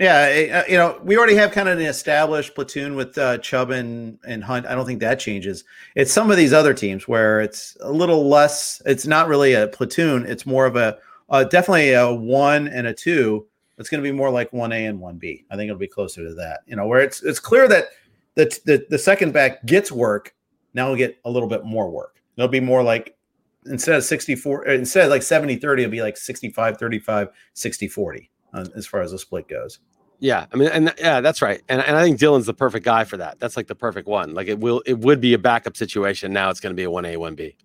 [0.00, 3.36] yeah, eh, uh, you know, we already have kind of an established platoon with uh,
[3.36, 4.64] Chubb and, and Hunt.
[4.64, 5.64] I don't think that changes.
[5.94, 8.80] It's some of these other teams where it's a little less.
[8.86, 10.24] It's not really a platoon.
[10.24, 10.96] It's more of a
[11.28, 13.46] uh, definitely a one and a two.
[13.76, 15.44] It's going to be more like one A and one B.
[15.50, 16.60] I think it'll be closer to that.
[16.66, 17.88] You know, where it's it's clear that
[18.36, 20.34] the the, the second back gets work.
[20.72, 22.22] Now we'll get a little bit more work.
[22.38, 23.18] It'll be more like
[23.66, 28.29] instead of 64 instead of like 70 30 it'll be like 65 35 60 40
[28.52, 29.78] uh, as far as the split goes
[30.20, 31.62] yeah, I mean, and yeah, that's right.
[31.68, 33.40] And, and I think Dillon's the perfect guy for that.
[33.40, 34.34] That's like the perfect one.
[34.34, 36.32] Like it will, it would be a backup situation.
[36.32, 37.56] Now it's going to be a one A, one B.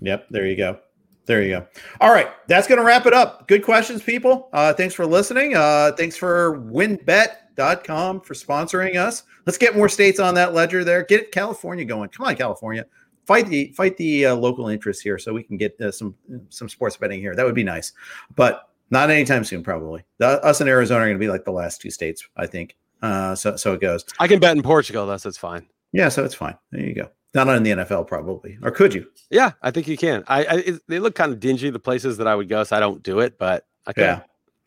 [0.00, 0.28] Yep.
[0.30, 0.78] There you go.
[1.26, 1.66] There you go.
[2.00, 2.28] All right.
[2.46, 3.48] That's going to wrap it up.
[3.48, 4.48] Good questions, people.
[4.52, 5.56] Uh, thanks for listening.
[5.56, 9.24] Uh, thanks for wynnbet.com for sponsoring us.
[9.44, 11.02] Let's get more states on that ledger there.
[11.02, 12.10] Get California going.
[12.10, 12.86] Come on, California.
[13.26, 16.14] Fight the fight the uh, local interests here so we can get uh, some
[16.50, 17.34] some sports betting here.
[17.34, 17.92] That would be nice.
[18.36, 20.04] But not anytime soon, probably.
[20.18, 22.76] The, us in Arizona are going to be like the last two states, I think.
[23.02, 24.04] Uh, so so it goes.
[24.18, 25.06] I can bet in Portugal.
[25.06, 25.66] That's it's fine.
[25.92, 26.56] Yeah, so it's fine.
[26.72, 27.10] There you go.
[27.34, 29.06] Not in the NFL, probably, or could you?
[29.30, 30.22] Yeah, I think you can.
[30.28, 32.76] I, I it, they look kind of dingy the places that I would go, so
[32.76, 34.04] I don't do it, but I can.
[34.04, 34.20] Yeah.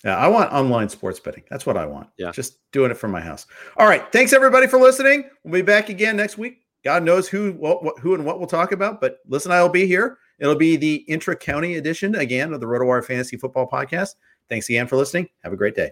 [0.04, 1.44] Yeah, I want online sports betting.
[1.50, 2.10] That's what I want.
[2.18, 2.32] Yeah.
[2.32, 3.48] Just doing it from my house.
[3.78, 4.10] All right.
[4.12, 5.28] Thanks everybody for listening.
[5.44, 6.60] We'll be back again next week.
[6.84, 9.88] God knows who what, what who and what we'll talk about, but listen, I'll be
[9.88, 10.20] here.
[10.40, 14.16] It'll be the intra county edition again of the RotoWire Fantasy Football Podcast.
[14.50, 15.30] Thanks again for listening.
[15.44, 15.92] Have a great day.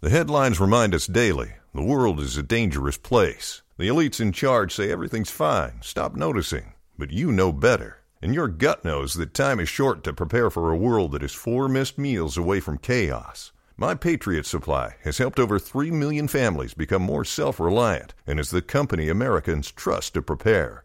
[0.00, 3.62] The headlines remind us daily the world is a dangerous place.
[3.78, 6.74] The elites in charge say everything's fine, stop noticing.
[6.98, 7.98] But you know better.
[8.20, 11.32] And your gut knows that time is short to prepare for a world that is
[11.32, 13.52] four missed meals away from chaos.
[13.76, 18.50] My Patriot Supply has helped over 3 million families become more self reliant and is
[18.50, 20.84] the company Americans trust to prepare.